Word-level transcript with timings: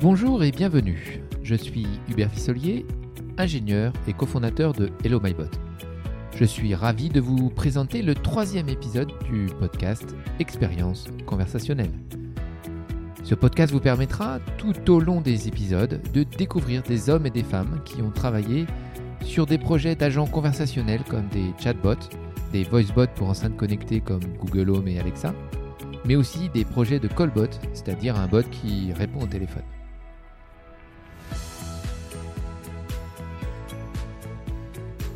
Bonjour 0.00 0.42
et 0.42 0.50
bienvenue. 0.50 1.20
Je 1.42 1.54
suis 1.54 1.86
Hubert 2.08 2.30
Fissolier, 2.30 2.86
ingénieur 3.36 3.92
et 4.08 4.14
cofondateur 4.14 4.72
de 4.72 4.88
Hello 5.04 5.20
MyBot. 5.20 5.50
Je 6.34 6.44
suis 6.46 6.74
ravi 6.74 7.10
de 7.10 7.20
vous 7.20 7.50
présenter 7.50 8.00
le 8.00 8.14
troisième 8.14 8.70
épisode 8.70 9.12
du 9.30 9.44
podcast 9.58 10.16
Expérience 10.38 11.08
conversationnelle. 11.26 11.92
Ce 13.24 13.34
podcast 13.34 13.74
vous 13.74 13.80
permettra 13.80 14.38
tout 14.56 14.90
au 14.90 15.00
long 15.00 15.20
des 15.20 15.48
épisodes 15.48 16.00
de 16.14 16.22
découvrir 16.22 16.82
des 16.82 17.10
hommes 17.10 17.26
et 17.26 17.30
des 17.30 17.44
femmes 17.44 17.82
qui 17.84 18.00
ont 18.00 18.10
travaillé 18.10 18.64
sur 19.22 19.44
des 19.44 19.58
projets 19.58 19.96
d'agents 19.96 20.26
conversationnels 20.26 21.04
comme 21.10 21.28
des 21.28 21.52
chatbots, 21.62 22.08
des 22.54 22.64
voicebots 22.64 23.12
pour 23.16 23.28
enceintes 23.28 23.58
connectées 23.58 24.00
comme 24.00 24.24
Google 24.38 24.70
Home 24.70 24.88
et 24.88 24.98
Alexa, 24.98 25.34
mais 26.06 26.16
aussi 26.16 26.48
des 26.48 26.64
projets 26.64 27.00
de 27.00 27.08
callbot, 27.08 27.52
c'est-à-dire 27.74 28.16
un 28.16 28.28
bot 28.28 28.48
qui 28.48 28.94
répond 28.94 29.20
au 29.20 29.26
téléphone. 29.26 29.62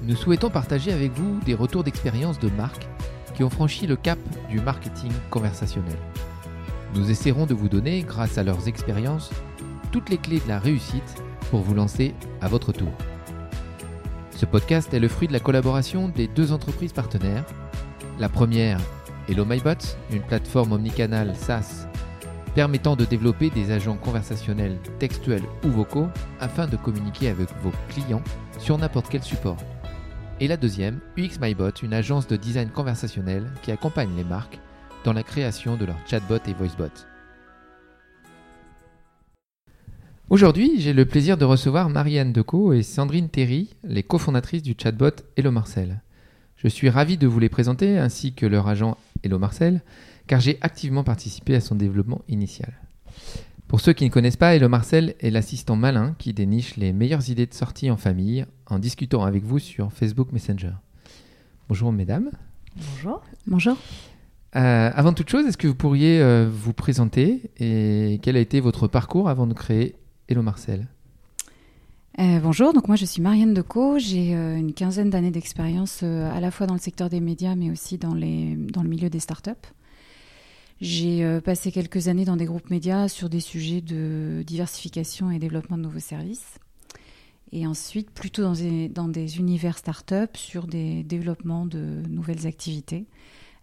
Nous 0.06 0.16
souhaitons 0.16 0.50
partager 0.50 0.92
avec 0.92 1.12
vous 1.12 1.40
des 1.46 1.54
retours 1.54 1.82
d'expérience 1.82 2.38
de 2.38 2.50
marques 2.50 2.86
qui 3.34 3.42
ont 3.42 3.48
franchi 3.48 3.86
le 3.86 3.96
cap 3.96 4.18
du 4.50 4.60
marketing 4.60 5.10
conversationnel. 5.30 5.96
Nous 6.95 7.10
essaierons 7.10 7.46
de 7.46 7.54
vous 7.54 7.70
donner, 7.70 8.02
grâce 8.02 8.36
à 8.36 8.42
leurs 8.42 8.68
expériences, 8.68 9.30
toutes 9.92 10.10
les 10.10 10.18
clés 10.18 10.40
de 10.40 10.48
la 10.48 10.59
réussite 10.59 11.22
pour 11.50 11.60
vous 11.60 11.72
lancer 11.72 12.14
à 12.42 12.48
votre 12.48 12.70
tour. 12.70 12.92
Ce 14.36 14.45
podcast 14.45 14.92
est 14.92 15.00
le 15.00 15.09
fruit 15.09 15.26
de 15.26 15.32
la 15.32 15.40
collaboration 15.40 16.09
des 16.09 16.28
deux 16.28 16.52
entreprises 16.52 16.92
partenaires. 16.92 17.46
La 18.18 18.28
première, 18.28 18.80
Hello 19.26 19.46
MyBot, 19.46 19.96
une 20.12 20.23
plateforme 20.23 20.73
omnicanal 20.73 21.34
SaaS 21.34 21.86
permettant 22.54 22.95
de 22.95 23.07
développer 23.07 23.48
des 23.48 23.73
agents 23.73 23.96
conversationnels 23.96 24.79
textuels 24.98 25.42
ou 25.64 25.70
vocaux 25.70 26.09
afin 26.40 26.66
de 26.66 26.76
communiquer 26.76 27.29
avec 27.29 27.48
vos 27.62 27.73
clients 27.88 28.23
sur 28.59 28.76
n'importe 28.76 29.09
quel 29.09 29.23
support. 29.23 29.57
Et 30.40 30.49
la 30.49 30.57
deuxième, 30.57 30.99
UX 31.16 31.38
MyBot, 31.40 31.71
une 31.85 31.95
agence 31.95 32.27
de 32.27 32.35
design 32.35 32.68
conversationnel 32.68 33.46
qui 33.63 33.71
accompagne 33.71 34.16
les 34.16 34.24
marques 34.24 34.59
dans 35.04 35.13
la 35.13 35.23
création 35.23 35.76
de 35.76 35.85
leurs 35.85 36.09
chatbots 36.09 36.45
et 36.49 36.52
voicebots. 36.54 37.04
Aujourd'hui, 40.30 40.80
j'ai 40.80 40.93
le 40.93 41.04
plaisir 41.04 41.37
de 41.37 41.45
recevoir 41.45 41.88
Marianne 41.88 42.32
Decaux 42.32 42.73
et 42.73 42.82
Sandrine 42.82 43.29
Terry, 43.29 43.76
les 43.85 44.02
cofondatrices 44.02 44.65
du 44.65 44.74
chatbot 44.76 45.15
Hello 45.37 45.52
Marcel. 45.52 46.02
Je 46.57 46.66
suis 46.66 46.88
ravi 46.88 47.16
de 47.16 47.29
vous 47.29 47.38
les 47.38 47.48
présenter 47.48 47.96
ainsi 47.98 48.32
que 48.32 48.46
leur 48.46 48.66
agent 48.66 48.96
Hello 49.23 49.38
Marcel, 49.38 49.82
car 50.26 50.41
j'ai 50.41 50.59
activement 50.63 51.04
participé 51.04 51.54
à 51.54 51.60
son 51.60 51.76
développement 51.76 52.23
initial. 52.29 52.73
Pour 53.74 53.80
ceux 53.80 53.92
qui 53.92 54.04
ne 54.04 54.08
connaissent 54.08 54.36
pas, 54.36 54.54
Hello 54.54 54.68
Marcel 54.68 55.16
est 55.18 55.30
l'assistant 55.30 55.74
malin 55.74 56.14
qui 56.16 56.32
déniche 56.32 56.76
les 56.76 56.92
meilleures 56.92 57.28
idées 57.28 57.46
de 57.46 57.54
sortie 57.54 57.90
en 57.90 57.96
famille 57.96 58.46
en 58.66 58.78
discutant 58.78 59.24
avec 59.24 59.42
vous 59.42 59.58
sur 59.58 59.92
Facebook 59.92 60.30
Messenger. 60.30 60.74
Bonjour 61.68 61.90
mesdames. 61.90 62.30
Bonjour. 62.76 63.20
Bonjour. 63.48 63.76
Euh, 64.54 64.91
avant 64.94 65.12
toute 65.12 65.28
chose, 65.28 65.44
est-ce 65.47 65.56
que 65.56 65.66
vous 65.66 65.75
pourriez 65.75 66.22
euh, 66.22 66.48
vous 66.48 66.72
présenter 66.72 67.50
et 67.58 68.20
quel 68.22 68.36
a 68.36 68.38
été 68.38 68.60
votre 68.60 68.86
parcours 68.86 69.28
avant 69.28 69.48
de 69.48 69.54
créer 69.54 69.97
Hello 70.28 70.42
Marcel 70.42 70.86
euh, 72.20 72.38
bonjour, 72.38 72.72
donc 72.72 72.86
moi 72.86 72.94
je 72.94 73.06
suis 73.06 73.20
Marianne 73.20 73.54
Decaux, 73.54 73.98
j'ai 73.98 74.34
une 74.34 74.72
quinzaine 74.72 75.10
d'années 75.10 75.32
d'expérience 75.32 76.04
à 76.04 76.38
la 76.38 76.52
fois 76.52 76.69
dans 76.69 76.75
le 76.75 76.78
secteur 76.78 77.10
des 77.10 77.19
médias 77.19 77.56
mais 77.56 77.72
aussi 77.72 77.98
dans, 77.98 78.14
les, 78.14 78.54
dans 78.54 78.84
le 78.84 78.88
milieu 78.88 79.10
des 79.10 79.19
startups. 79.19 79.50
J'ai 80.80 81.41
passé 81.41 81.72
quelques 81.72 82.08
années 82.08 82.25
dans 82.25 82.36
des 82.36 82.44
groupes 82.44 82.69
médias 82.69 83.08
sur 83.08 83.28
des 83.28 83.41
sujets 83.41 83.80
de 83.80 84.42
diversification 84.46 85.30
et 85.30 85.38
développement 85.38 85.78
de 85.78 85.82
nouveaux 85.82 86.00
services. 86.00 86.58
Et 87.52 87.68
ensuite, 87.68 88.10
plutôt 88.10 88.42
dans 88.42 88.52
des, 88.52 88.88
dans 88.88 89.06
des 89.06 89.38
univers 89.38 89.78
startups 89.78 90.36
sur 90.36 90.66
des 90.66 91.04
développements 91.04 91.66
de 91.66 92.02
nouvelles 92.08 92.48
activités. 92.48 93.06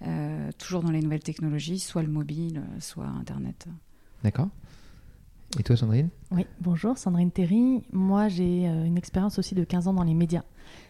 Euh, 0.08 0.50
toujours 0.58 0.82
dans 0.82 0.92
les 0.92 1.02
nouvelles 1.02 1.24
technologies, 1.24 1.80
soit 1.80 2.02
le 2.02 2.10
mobile, 2.10 2.64
soit 2.80 3.06
Internet. 3.06 3.68
D'accord. 4.24 4.48
Et 5.60 5.64
toi, 5.64 5.76
Sandrine? 5.76 6.10
Oui, 6.32 6.46
bonjour, 6.62 6.98
Sandrine 6.98 7.32
Terry. 7.32 7.84
Moi, 7.92 8.30
j'ai 8.30 8.68
euh, 8.68 8.86
une 8.86 8.98
expérience 8.98 9.38
aussi 9.38 9.54
de 9.54 9.64
15 9.64 9.90
ans 9.90 9.94
dans 9.94 10.04
les 10.04 10.14
médias. 10.14 10.44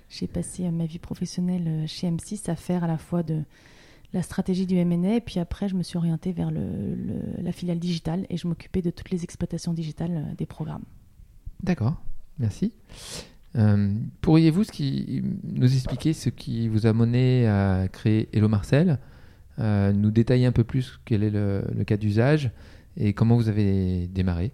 J'ai 0.10 0.28
passé 0.28 0.66
euh, 0.66 0.72
ma 0.72 0.86
vie 0.86 1.00
professionnelle 1.00 1.88
chez 1.88 2.08
M6 2.08 2.50
à 2.50 2.56
faire 2.56 2.84
à 2.84 2.88
la 2.88 3.00
fois 3.00 3.24
de 3.24 3.42
la 4.14 4.22
stratégie 4.22 4.66
du 4.66 4.76
M&A, 4.76 5.16
et 5.16 5.22
puis 5.22 5.40
après, 5.40 5.70
je 5.70 5.76
me 5.76 5.84
suis 5.84 5.98
orientée 5.98 6.32
vers 6.32 6.52
le, 6.52 6.62
la 7.42 7.52
filiale 7.52 7.80
digitale 7.80 8.26
et 8.30 8.38
je 8.38 8.48
m'occupais 8.48 8.82
de 8.82 8.90
toutes 8.90 9.10
les 9.10 9.24
exploitations 9.24 9.74
digitales 9.74 10.36
des 10.38 10.46
programmes. 10.46 10.84
D'accord, 11.64 12.02
merci. 12.40 12.74
Euh, 13.58 13.94
Pourriez-vous 14.22 14.64
nous 15.44 15.74
expliquer 15.74 16.14
ce 16.14 16.30
qui 16.30 16.68
vous 16.68 16.88
a 16.88 16.94
mené 16.94 17.48
à 17.48 17.88
créer 17.92 18.30
Hello 18.34 18.48
Marcel 18.48 19.00
euh, 19.60 19.92
Nous 19.92 20.12
détailler 20.12 20.46
un 20.46 20.52
peu 20.52 20.64
plus 20.64 21.00
quel 21.06 21.24
est 21.24 21.30
le, 21.30 21.84
cas 21.86 21.98
d'usage 21.98 22.52
et 22.98 23.14
comment 23.14 23.36
vous 23.36 23.50
avez 23.50 24.08
démarré? 24.08 24.52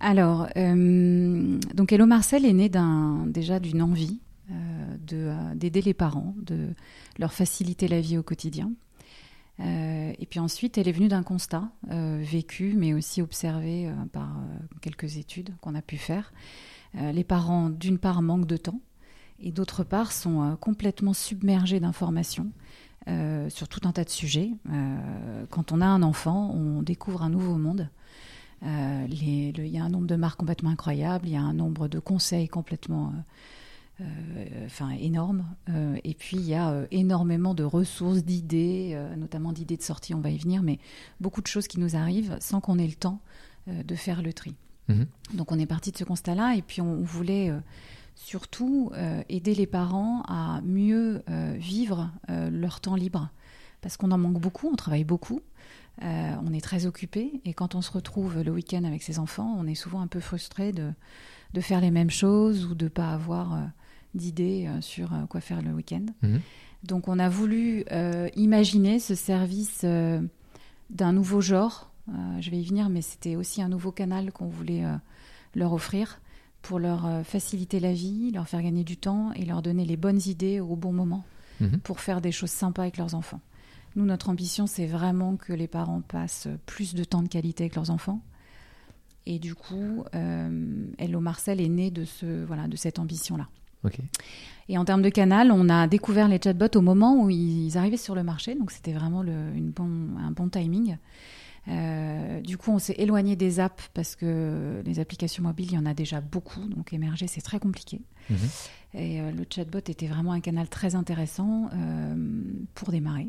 Alors, 0.00 0.46
euh, 0.56 1.58
donc 1.74 1.92
Hello 1.92 2.06
Marcel 2.06 2.44
est 2.44 2.52
né 2.52 2.70
déjà 3.26 3.58
d'une 3.58 3.82
envie 3.82 4.20
d'aider 5.06 5.82
les 5.82 5.94
parents, 5.94 6.34
de 6.42 6.74
leur 7.18 7.32
faciliter 7.32 7.88
la 7.88 8.00
vie 8.00 8.18
au 8.18 8.22
quotidien. 8.22 8.72
et 9.58 10.26
puis 10.28 10.40
ensuite, 10.40 10.76
elle 10.78 10.88
est 10.88 10.92
venue 10.92 11.08
d'un 11.08 11.22
constat 11.22 11.70
vécu, 11.88 12.74
mais 12.76 12.92
aussi 12.92 13.22
observé 13.22 13.90
par 14.12 14.28
quelques 14.80 15.16
études 15.16 15.54
qu'on 15.60 15.74
a 15.74 15.82
pu 15.82 15.96
faire. 15.96 16.32
Euh, 16.98 17.12
les 17.12 17.24
parents, 17.24 17.70
d'une 17.70 17.98
part, 17.98 18.22
manquent 18.22 18.46
de 18.46 18.56
temps 18.56 18.80
et 19.38 19.52
d'autre 19.52 19.84
part, 19.84 20.12
sont 20.12 20.42
euh, 20.42 20.56
complètement 20.56 21.12
submergés 21.12 21.80
d'informations. 21.80 22.50
Euh, 23.08 23.48
sur 23.50 23.68
tout 23.68 23.80
un 23.84 23.92
tas 23.92 24.02
de 24.02 24.10
sujets. 24.10 24.50
quand 25.50 25.70
on 25.70 25.80
a 25.80 25.86
un 25.86 26.02
enfant, 26.02 26.50
on 26.52 26.82
découvre 26.82 27.22
un 27.22 27.30
nouveau 27.30 27.56
monde. 27.56 27.88
Il 28.62 29.64
y 29.64 29.78
a 29.78 29.84
un 29.84 29.88
nombre 29.88 30.08
de 30.08 30.16
marques 30.16 30.40
complètement 30.40 30.70
incroyables, 30.70 31.28
il 31.28 31.34
y 31.34 31.36
a 31.36 31.40
un 31.40 31.52
nombre 31.52 31.86
de 31.86 32.00
conseils 32.00 32.48
complètement 32.48 33.12
enfin, 34.64 34.90
énorme. 34.90 35.46
et 36.04 36.14
puis, 36.14 36.36
il 36.36 36.46
y 36.46 36.54
a 36.54 36.86
énormément 36.90 37.54
de 37.54 37.64
ressources, 37.64 38.24
d'idées, 38.24 38.98
notamment 39.16 39.52
d'idées 39.52 39.76
de 39.76 39.82
sortie, 39.82 40.14
on 40.14 40.20
va 40.20 40.30
y 40.30 40.38
venir, 40.38 40.62
mais 40.62 40.78
beaucoup 41.20 41.40
de 41.40 41.46
choses 41.46 41.66
qui 41.66 41.80
nous 41.80 41.96
arrivent 41.96 42.36
sans 42.40 42.60
qu'on 42.60 42.78
ait 42.78 42.86
le 42.86 42.94
temps 42.94 43.20
de 43.66 43.94
faire 43.94 44.22
le 44.22 44.32
tri. 44.32 44.54
Mhm. 44.88 45.06
Donc 45.34 45.52
on 45.52 45.58
est 45.58 45.66
parti 45.66 45.92
de 45.92 45.96
ce 45.96 46.04
constat-là 46.04 46.54
et 46.56 46.62
puis 46.62 46.80
on, 46.80 47.02
voulait 47.02 47.50
euh, 47.50 47.58
surtout 48.14 48.90
euh, 48.94 49.22
aider 49.28 49.54
les 49.54 49.66
parents 49.66 50.22
à 50.28 50.60
mieux 50.62 51.22
euh, 51.28 51.54
vivre 51.58 52.10
leur 52.28 52.80
temps 52.80 52.94
libre 52.94 53.30
parce 53.80 53.96
qu'on 53.96 54.10
en 54.10 54.18
manque 54.18 54.40
beaucoup, 54.40 54.68
on 54.68 54.76
travaille 54.76 55.04
beaucoup, 55.04 55.40
on 56.02 56.52
est 56.52 56.60
très 56.60 56.86
occupé 56.86 57.40
et 57.44 57.54
quand 57.54 57.74
on 57.74 57.82
se 57.82 57.90
retrouve 57.90 58.42
le 58.42 58.50
week-end 58.50 58.84
avec 58.84 59.02
ses 59.02 59.18
enfants, 59.18 59.54
on 59.58 59.66
est 59.66 59.74
souvent 59.74 60.00
un 60.00 60.06
peu 60.06 60.20
frustré 60.20 60.72
de, 60.72 60.92
de 61.54 61.60
faire 61.60 61.80
les 61.80 61.90
mêmes 61.90 62.10
choses 62.10 62.66
ou 62.66 62.74
de 62.74 62.84
ne 62.84 62.88
pas 62.88 63.10
avoir 63.10 63.70
d'idées 64.16 64.68
sur 64.80 65.10
quoi 65.28 65.40
faire 65.40 65.62
le 65.62 65.72
week-end. 65.72 66.06
Mhm. 66.22 66.40
Donc 66.82 67.08
on 67.08 67.18
a 67.18 67.28
voulu 67.28 67.84
imaginer 68.36 68.98
ce 68.98 69.14
service 69.14 69.84
d'un 69.84 71.12
nouveau 71.12 71.40
genre 71.40 71.90
euh, 72.08 72.40
je 72.40 72.50
vais 72.50 72.58
y 72.58 72.64
venir, 72.64 72.88
mais 72.88 73.02
c'était 73.02 73.36
aussi 73.36 73.62
un 73.62 73.68
nouveau 73.68 73.92
canal 73.92 74.32
qu'on 74.32 74.48
voulait 74.48 74.84
euh, 74.84 74.96
leur 75.54 75.72
offrir 75.72 76.20
pour 76.62 76.78
leur 76.78 77.06
euh, 77.06 77.22
faciliter 77.22 77.80
la 77.80 77.92
vie, 77.92 78.30
leur 78.32 78.48
faire 78.48 78.62
gagner 78.62 78.84
du 78.84 78.96
temps 78.96 79.32
et 79.32 79.44
leur 79.44 79.62
donner 79.62 79.84
les 79.84 79.96
bonnes 79.96 80.20
idées 80.26 80.60
au 80.60 80.76
bon 80.76 80.92
moment 80.92 81.24
mhm. 81.60 81.78
pour 81.80 82.00
faire 82.00 82.20
des 82.20 82.32
choses 82.32 82.50
sympas 82.50 82.82
avec 82.82 82.96
leurs 82.96 83.14
enfants. 83.14 83.40
Nous, 83.96 84.04
notre 84.04 84.28
ambition, 84.28 84.66
c'est 84.66 84.86
vraiment 84.86 85.36
que 85.36 85.52
les 85.52 85.68
parents 85.68 86.02
passent 86.02 86.48
plus 86.66 86.94
de 86.94 87.02
temps 87.02 87.22
de 87.22 87.28
qualité 87.28 87.64
avec 87.64 87.76
leurs 87.76 87.90
enfants. 87.90 88.20
Et 89.24 89.38
du 89.38 89.54
coup, 89.56 90.04
Hello 90.12 91.18
Marcel 91.18 91.60
est 91.60 91.68
né 91.68 91.90
de, 91.90 92.04
ce, 92.04 92.44
voilà, 92.44 92.68
de 92.68 92.76
cette 92.76 93.00
ambition-là. 93.00 93.48
Et 94.68 94.78
en 94.78 94.84
termes 94.84 95.02
de 95.02 95.10
canal, 95.10 95.52
on 95.52 95.68
a 95.68 95.86
découvert 95.86 96.28
les 96.28 96.40
chatbots 96.42 96.76
au 96.76 96.80
moment 96.80 97.22
où 97.22 97.30
ils 97.30 97.78
arrivaient 97.78 97.96
sur 97.96 98.14
le 98.14 98.24
marché, 98.24 98.54
donc 98.54 98.72
c'était 98.72 98.92
vraiment 98.92 99.22
le, 99.22 99.32
une 99.54 99.70
bon, 99.70 99.88
un 100.18 100.32
bon 100.32 100.48
timing. 100.48 100.96
Euh, 101.68 102.40
du 102.40 102.56
coup, 102.56 102.70
on 102.70 102.78
s'est 102.78 102.94
éloigné 102.98 103.34
des 103.36 103.58
apps 103.60 103.90
parce 103.92 104.14
que 104.14 104.82
les 104.84 105.00
applications 105.00 105.42
mobiles, 105.42 105.68
il 105.70 105.74
y 105.74 105.78
en 105.78 105.86
a 105.86 105.94
déjà 105.94 106.20
beaucoup, 106.20 106.60
donc 106.68 106.92
émerger, 106.92 107.26
c'est 107.26 107.40
très 107.40 107.58
compliqué. 107.58 108.00
Mhm. 108.30 108.36
Et 108.94 109.20
euh, 109.20 109.30
le 109.32 109.44
chatbot 109.48 109.78
était 109.78 110.06
vraiment 110.06 110.32
un 110.32 110.40
canal 110.40 110.68
très 110.68 110.94
intéressant 110.94 111.68
euh, 111.74 112.14
pour 112.74 112.90
démarrer. 112.90 113.28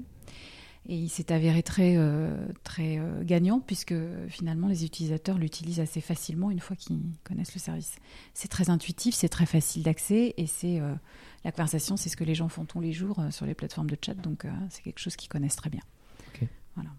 Et 0.90 0.96
il 0.96 1.10
s'est 1.10 1.34
avéré 1.34 1.64
très, 1.64 1.98
très 2.64 2.98
gagnant 3.24 3.60
puisque 3.60 3.94
finalement 4.30 4.70
les 4.70 4.86
utilisateurs 4.86 5.38
l'utilisent 5.38 5.82
assez 5.82 6.00
facilement 6.00 6.50
une 6.50 6.62
fois 6.62 6.78
qu'ils 6.78 7.02
connaissent 7.26 7.54
le 7.54 7.60
service. 7.60 7.98
C'est 8.34 8.48
très 8.48 8.70
intuitif, 8.70 9.14
c'est 9.14 9.28
très 9.28 9.46
facile 9.46 9.84
d'accès 9.84 10.34
et 10.38 10.48
c'est 10.48 10.80
la 11.44 11.52
conversation, 11.52 11.98
c'est 11.98 12.08
ce 12.08 12.16
que 12.16 12.24
les 12.24 12.36
gens 12.36 12.48
font 12.48 12.64
tous 12.64 12.80
les 12.80 12.94
jours 12.94 13.22
sur 13.32 13.46
les 13.46 13.54
plateformes 13.54 13.90
de 13.90 13.98
chat, 14.02 14.14
donc 14.14 14.46
c'est 14.70 14.82
quelque 14.82 15.00
chose 15.00 15.18
qu'ils 15.18 15.28
connaissent 15.28 15.58
très 15.58 15.70
bien. 15.70 15.82
Voilà. 16.76 16.92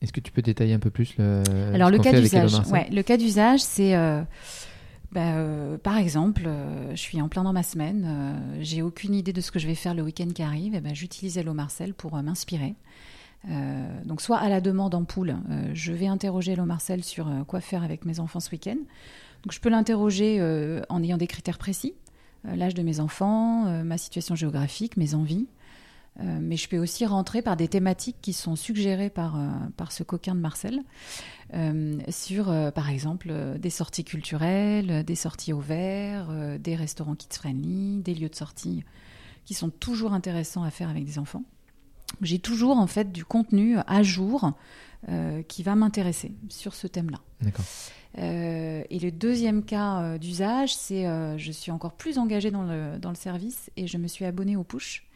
Est-ce 0.00 0.12
que 0.12 0.20
tu 0.20 0.30
peux 0.30 0.42
détailler 0.42 0.74
un 0.74 0.78
peu 0.78 0.90
plus 0.90 1.16
le 1.16 1.42
Alors 1.72 1.90
le 1.90 1.98
cas 1.98 2.12
d'usage, 2.12 2.52
ouais, 2.70 2.88
le 2.90 3.02
cas 3.02 3.16
d'usage, 3.16 3.60
c'est 3.60 3.96
euh, 3.96 4.22
bah, 5.12 5.36
euh, 5.36 5.78
par 5.78 5.96
exemple, 5.96 6.42
euh, 6.46 6.90
je 6.90 7.00
suis 7.00 7.22
en 7.22 7.28
plein 7.28 7.44
dans 7.44 7.52
ma 7.52 7.62
semaine, 7.62 8.04
euh, 8.04 8.58
j'ai 8.60 8.82
aucune 8.82 9.14
idée 9.14 9.32
de 9.32 9.40
ce 9.40 9.50
que 9.50 9.58
je 9.58 9.66
vais 9.66 9.74
faire 9.74 9.94
le 9.94 10.02
week-end 10.02 10.28
qui 10.34 10.42
arrive, 10.42 10.74
et 10.74 10.80
ben 10.80 10.94
j'utilise 10.94 11.38
Hello 11.38 11.54
Marcel 11.54 11.94
pour 11.94 12.16
euh, 12.16 12.22
m'inspirer. 12.22 12.74
Euh, 13.50 14.02
donc 14.04 14.20
soit 14.20 14.38
à 14.38 14.48
la 14.48 14.60
demande 14.60 14.94
en 14.94 15.04
poule, 15.04 15.36
euh, 15.50 15.70
je 15.74 15.92
vais 15.92 16.06
interroger 16.06 16.52
Hello 16.52 16.64
Marcel 16.64 17.04
sur 17.04 17.28
euh, 17.28 17.44
quoi 17.44 17.60
faire 17.60 17.82
avec 17.82 18.04
mes 18.04 18.20
enfants 18.20 18.40
ce 18.40 18.50
week-end. 18.50 18.78
Donc 19.42 19.52
je 19.52 19.60
peux 19.60 19.68
l'interroger 19.68 20.40
en 20.88 21.02
ayant 21.02 21.18
des 21.18 21.26
critères 21.26 21.58
précis, 21.58 21.92
l'âge 22.44 22.72
de 22.72 22.82
mes 22.82 22.98
enfants, 22.98 23.84
ma 23.84 23.98
situation 23.98 24.34
géographique, 24.34 24.96
mes 24.96 25.14
envies. 25.14 25.48
Mais 26.22 26.56
je 26.56 26.66
peux 26.66 26.78
aussi 26.78 27.04
rentrer 27.04 27.42
par 27.42 27.54
des 27.54 27.68
thématiques 27.68 28.16
qui 28.22 28.32
sont 28.32 28.56
suggérées 28.56 29.10
par, 29.10 29.38
par 29.76 29.92
ce 29.92 30.02
coquin 30.02 30.34
de 30.34 30.40
Marcel, 30.40 30.80
sur, 32.08 32.46
par 32.74 32.88
exemple, 32.88 33.34
des 33.58 33.68
sorties 33.68 34.04
culturelles, 34.04 35.04
des 35.04 35.14
sorties 35.14 35.52
au 35.52 35.60
vert, 35.60 36.28
euh, 36.30 36.58
des 36.58 36.74
restaurants 36.74 37.14
kids-friendly, 37.14 37.98
des 37.98 38.14
lieux 38.14 38.30
de 38.30 38.34
sortie 38.34 38.82
qui 39.44 39.54
sont 39.54 39.68
toujours 39.68 40.14
intéressants 40.14 40.62
à 40.62 40.70
faire 40.70 40.88
avec 40.88 41.04
des 41.04 41.18
enfants. 41.18 41.44
J'ai 42.22 42.38
toujours, 42.38 42.78
en 42.78 42.86
fait, 42.86 43.12
du 43.12 43.24
contenu 43.24 43.76
à 43.86 44.02
jour 44.02 44.52
euh, 45.10 45.42
qui 45.42 45.62
va 45.62 45.74
m'intéresser 45.74 46.32
sur 46.48 46.74
ce 46.74 46.86
thème-là. 46.86 47.20
D'accord. 47.42 47.64
Euh, 48.16 48.82
et 48.88 48.98
le 48.98 49.10
deuxième 49.10 49.62
cas 49.62 50.00
euh, 50.00 50.18
d'usage, 50.18 50.74
c'est 50.74 51.04
je 51.36 51.52
suis 51.52 51.70
encore 51.70 51.92
plus 51.92 52.16
engagée 52.18 52.50
dans 52.50 52.62
le, 52.62 52.98
dans 52.98 53.10
le 53.10 53.16
service 53.16 53.70
et 53.76 53.86
je 53.86 53.98
me 53.98 54.08
suis 54.08 54.24
abonnée 54.24 54.56
au 54.56 54.64
push. 54.64 55.06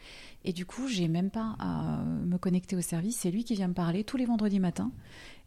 Et 0.45 0.53
du 0.53 0.67
coup, 0.67 0.89
j'ai 0.89 1.09
même 1.09 1.31
pas 1.31 1.56
à 1.59 2.03
me 2.27 2.37
connecter 2.37 2.77
au 2.77 2.81
service. 2.83 3.17
C'est 3.17 3.31
lui 3.31 3.44
qui 3.44 3.55
vient 3.55 3.69
me 3.69 3.75
parler 3.75 4.05
tous 4.05 4.19
les 4.19 4.27
vendredis 4.27 4.61
matins 4.61 4.91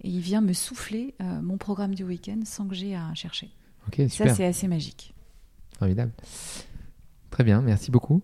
et 0.04 0.10
il 0.10 0.22
vient 0.22 0.42
me 0.42 0.54
souffler 0.54 1.14
mon 1.20 1.58
programme 1.58 1.94
du 1.94 2.04
week-end 2.04 2.40
sans 2.44 2.68
que 2.68 2.74
j'ai 2.74 2.96
à 2.96 3.14
chercher. 3.14 3.52
Ok, 3.88 3.98
Ça, 3.98 4.10
super. 4.10 4.36
c'est 4.36 4.46
assez 4.46 4.68
magique. 4.68 5.14
Formidable. 5.78 6.12
Très 7.42 7.46
bien, 7.46 7.62
merci 7.64 7.90
beaucoup. 7.90 8.22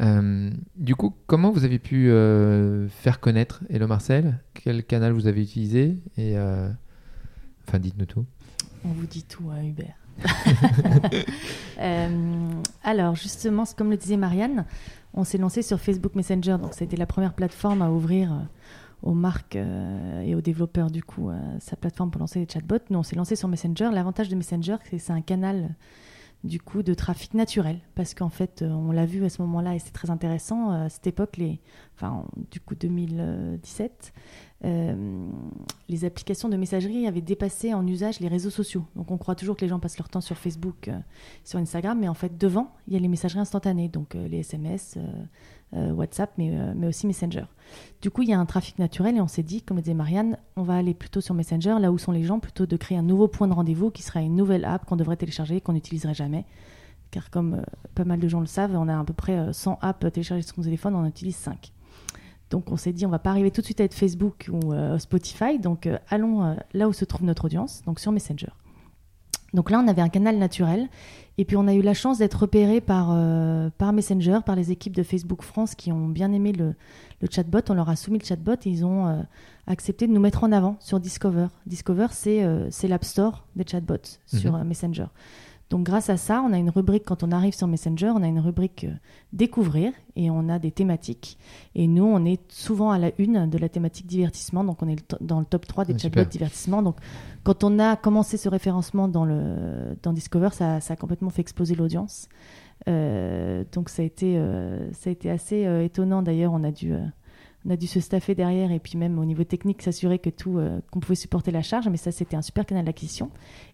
Euh, 0.00 0.50
du 0.74 0.96
coup, 0.96 1.14
comment 1.26 1.50
vous 1.50 1.64
avez 1.66 1.78
pu 1.78 2.08
euh, 2.08 2.88
faire 2.88 3.20
connaître 3.20 3.62
Hello 3.68 3.86
Marcel? 3.86 4.40
Quel 4.54 4.84
canal 4.84 5.12
vous 5.12 5.26
avez 5.26 5.42
utilisé? 5.42 5.98
Et 6.16 6.38
euh, 6.38 6.70
enfin, 7.68 7.78
dites-nous 7.78 8.06
tout. 8.06 8.24
On 8.86 8.88
vous 8.88 9.04
dit 9.04 9.22
tout 9.22 9.50
à 9.50 9.62
Hubert. 9.62 9.98
Alors, 12.82 13.16
justement, 13.16 13.64
comme 13.76 13.90
le 13.90 13.98
disait 13.98 14.16
Marianne, 14.16 14.64
on 15.12 15.24
s'est 15.24 15.36
lancé 15.36 15.60
sur 15.60 15.78
Facebook 15.78 16.14
Messenger. 16.14 16.56
Donc, 16.58 16.80
été 16.80 16.96
la 16.96 17.04
première 17.04 17.34
plateforme 17.34 17.82
à 17.82 17.90
ouvrir 17.90 18.48
aux 19.02 19.12
marques 19.12 19.58
et 20.24 20.34
aux 20.34 20.40
développeurs, 20.40 20.90
du 20.90 21.02
coup, 21.02 21.30
sa 21.60 21.76
plateforme 21.76 22.10
pour 22.10 22.20
lancer 22.20 22.38
les 22.40 22.48
chatbots. 22.50 22.78
Nous, 22.88 22.98
on 22.98 23.02
s'est 23.02 23.16
lancé 23.16 23.36
sur 23.36 23.46
Messenger. 23.46 23.90
L'avantage 23.92 24.30
de 24.30 24.36
Messenger, 24.36 24.76
c'est 24.84 24.96
que 24.96 25.02
c'est 25.02 25.12
un 25.12 25.20
canal 25.20 25.74
du 26.44 26.60
coup 26.60 26.82
de 26.82 26.94
trafic 26.94 27.34
naturel. 27.34 27.80
Parce 27.96 28.14
qu'en 28.14 28.28
fait 28.28 28.62
euh, 28.62 28.68
on 28.70 28.92
l'a 28.92 29.06
vu 29.06 29.24
à 29.24 29.28
ce 29.30 29.40
moment-là 29.42 29.74
et 29.74 29.78
c'est 29.78 29.92
très 29.92 30.10
intéressant 30.10 30.72
euh, 30.72 30.86
à 30.86 30.88
cette 30.88 31.06
époque 31.06 31.36
les 31.38 31.58
enfin 31.96 32.10
en- 32.10 32.26
du 32.50 32.60
coup 32.60 32.74
2017 32.74 34.12
euh, 34.64 35.26
les 35.88 36.04
applications 36.04 36.48
de 36.48 36.56
messagerie 36.56 37.06
avaient 37.06 37.20
dépassé 37.20 37.74
en 37.74 37.86
usage 37.86 38.20
les 38.20 38.28
réseaux 38.28 38.50
sociaux. 38.50 38.84
Donc 38.96 39.10
on 39.10 39.18
croit 39.18 39.34
toujours 39.34 39.56
que 39.56 39.62
les 39.62 39.68
gens 39.68 39.78
passent 39.78 39.98
leur 39.98 40.08
temps 40.08 40.20
sur 40.20 40.36
Facebook 40.38 40.90
sur 41.44 41.58
Instagram 41.58 41.98
mais 42.00 42.08
en 42.08 42.14
fait 42.14 42.38
devant 42.38 42.72
il 42.88 42.94
y 42.94 42.96
a 42.96 43.00
les 43.00 43.08
messageries 43.08 43.40
instantanées. 43.40 43.88
Donc 43.88 44.14
les 44.14 44.38
SMS 44.40 44.96
WhatsApp 45.92 46.32
mais, 46.38 46.50
euh, 46.52 46.72
mais 46.76 46.86
aussi 46.86 47.06
Messenger 47.06 47.44
du 48.02 48.10
coup 48.10 48.22
il 48.22 48.28
y 48.28 48.32
a 48.32 48.38
un 48.38 48.46
trafic 48.46 48.78
naturel 48.78 49.16
et 49.16 49.20
on 49.20 49.28
s'est 49.28 49.42
dit 49.42 49.62
comme 49.62 49.80
disait 49.80 49.94
Marianne 49.94 50.38
on 50.56 50.62
va 50.62 50.76
aller 50.76 50.94
plutôt 50.94 51.20
sur 51.20 51.34
Messenger 51.34 51.76
là 51.80 51.92
où 51.92 51.98
sont 51.98 52.12
les 52.12 52.22
gens 52.22 52.38
plutôt 52.38 52.66
de 52.66 52.76
créer 52.76 52.98
un 52.98 53.02
nouveau 53.02 53.28
point 53.28 53.48
de 53.48 53.54
rendez-vous 53.54 53.90
qui 53.90 54.02
sera 54.02 54.20
une 54.20 54.36
nouvelle 54.36 54.64
app 54.64 54.84
qu'on 54.84 54.96
devrait 54.96 55.16
télécharger 55.16 55.60
qu'on 55.60 55.72
n'utiliserait 55.72 56.14
jamais 56.14 56.44
car 57.10 57.30
comme 57.30 57.54
euh, 57.54 57.62
pas 57.94 58.04
mal 58.04 58.18
de 58.18 58.26
gens 58.26 58.40
le 58.40 58.46
savent, 58.46 58.74
on 58.74 58.88
a 58.88 58.98
à 58.98 59.04
peu 59.04 59.12
près 59.12 59.36
euh, 59.38 59.52
100 59.52 59.78
apps 59.82 60.12
téléchargées 60.12 60.42
sur 60.42 60.56
son 60.56 60.62
téléphone, 60.62 60.96
on 60.96 61.00
en 61.00 61.06
utilise 61.06 61.36
5. 61.36 61.72
Donc 62.50 62.70
on 62.70 62.76
s'est 62.76 62.92
dit, 62.92 63.06
on 63.06 63.10
va 63.10 63.18
pas 63.18 63.30
arriver 63.30 63.50
tout 63.50 63.62
de 63.62 63.66
suite 63.66 63.80
à 63.80 63.84
être 63.84 63.94
Facebook 63.94 64.48
ou 64.52 64.72
euh, 64.72 64.98
Spotify, 64.98 65.58
donc 65.58 65.86
euh, 65.86 65.98
allons 66.08 66.44
euh, 66.44 66.54
là 66.72 66.88
où 66.88 66.92
se 66.92 67.04
trouve 67.04 67.24
notre 67.24 67.46
audience, 67.46 67.82
donc 67.86 67.98
sur 67.98 68.12
Messenger. 68.12 68.50
Donc 69.54 69.70
là, 69.70 69.80
on 69.82 69.88
avait 69.88 70.02
un 70.02 70.08
canal 70.10 70.36
naturel, 70.36 70.88
et 71.38 71.44
puis 71.44 71.56
on 71.56 71.66
a 71.66 71.72
eu 71.74 71.80
la 71.80 71.94
chance 71.94 72.18
d'être 72.18 72.34
repéré 72.42 72.80
par, 72.80 73.08
euh, 73.12 73.70
par 73.78 73.92
Messenger, 73.92 74.40
par 74.44 74.56
les 74.56 74.70
équipes 74.72 74.94
de 74.94 75.02
Facebook 75.02 75.42
France 75.42 75.74
qui 75.74 75.90
ont 75.92 76.08
bien 76.08 76.32
aimé 76.32 76.52
le, 76.52 76.74
le 77.22 77.28
chatbot. 77.30 77.60
On 77.70 77.74
leur 77.74 77.88
a 77.88 77.96
soumis 77.96 78.18
le 78.18 78.24
chatbot 78.24 78.52
et 78.54 78.68
ils 78.68 78.84
ont 78.84 79.06
euh, 79.08 79.22
accepté 79.66 80.06
de 80.06 80.12
nous 80.12 80.20
mettre 80.20 80.44
en 80.44 80.52
avant 80.52 80.76
sur 80.80 81.00
Discover. 81.00 81.46
Discover, 81.66 82.08
c'est 82.10 82.42
euh, 82.44 82.68
l'App 82.88 83.04
Store 83.04 83.44
des 83.56 83.64
chatbots 83.66 84.18
sur 84.26 84.52
Mhm. 84.52 84.64
Messenger. 84.64 85.06
Donc 85.74 85.86
grâce 85.86 86.08
à 86.08 86.16
ça, 86.16 86.40
on 86.40 86.52
a 86.52 86.56
une 86.56 86.70
rubrique, 86.70 87.02
quand 87.04 87.24
on 87.24 87.32
arrive 87.32 87.52
sur 87.52 87.66
Messenger, 87.66 88.12
on 88.14 88.22
a 88.22 88.28
une 88.28 88.38
rubrique 88.38 88.84
euh, 88.84 88.94
découvrir 89.32 89.92
et 90.14 90.30
on 90.30 90.48
a 90.48 90.60
des 90.60 90.70
thématiques. 90.70 91.36
Et 91.74 91.88
nous, 91.88 92.04
on 92.04 92.24
est 92.24 92.40
souvent 92.52 92.92
à 92.92 92.98
la 93.00 93.10
une 93.18 93.50
de 93.50 93.58
la 93.58 93.68
thématique 93.68 94.06
divertissement, 94.06 94.62
donc 94.62 94.84
on 94.84 94.88
est 94.88 94.94
le 94.94 95.18
dans 95.20 95.40
le 95.40 95.44
top 95.44 95.66
3 95.66 95.84
des 95.86 95.94
Ah, 95.94 95.98
chatbots 95.98 96.26
divertissement. 96.26 96.80
Donc 96.80 96.98
quand 97.42 97.64
on 97.64 97.80
a 97.80 97.96
commencé 97.96 98.36
ce 98.36 98.48
référencement 98.48 99.08
dans, 99.08 99.24
le, 99.24 99.96
dans 100.04 100.12
Discover, 100.12 100.50
ça, 100.52 100.80
ça 100.80 100.94
a 100.94 100.96
complètement 100.96 101.30
fait 101.30 101.40
exploser 101.40 101.74
l'audience. 101.74 102.28
Euh, 102.86 103.64
donc 103.72 103.88
ça 103.88 104.02
a 104.02 104.04
été, 104.04 104.38
euh, 104.38 104.92
ça 104.92 105.10
a 105.10 105.12
été 105.12 105.28
assez 105.28 105.64
étonnant 105.84 106.22
d'ailleurs, 106.22 106.52
on 106.52 106.62
a 106.62 106.70
dû... 106.70 106.94
on 107.66 107.70
a 107.70 107.76
dû 107.76 107.86
se 107.86 108.00
staffer 108.00 108.34
derrière 108.34 108.72
et 108.72 108.78
puis 108.78 108.98
même 108.98 109.18
au 109.18 109.24
niveau 109.24 109.44
technique 109.44 109.82
s'assurer 109.82 110.18
que 110.18 110.30
tout 110.30 110.58
euh, 110.58 110.80
qu'on 110.90 111.00
pouvait 111.00 111.14
supporter 111.14 111.50
la 111.50 111.62
charge 111.62 111.88
mais 111.88 111.96
ça 111.96 112.12
c'était 112.12 112.36
un 112.36 112.42
super 112.42 112.66
canal 112.66 112.84
d'acquisition. 112.84 113.30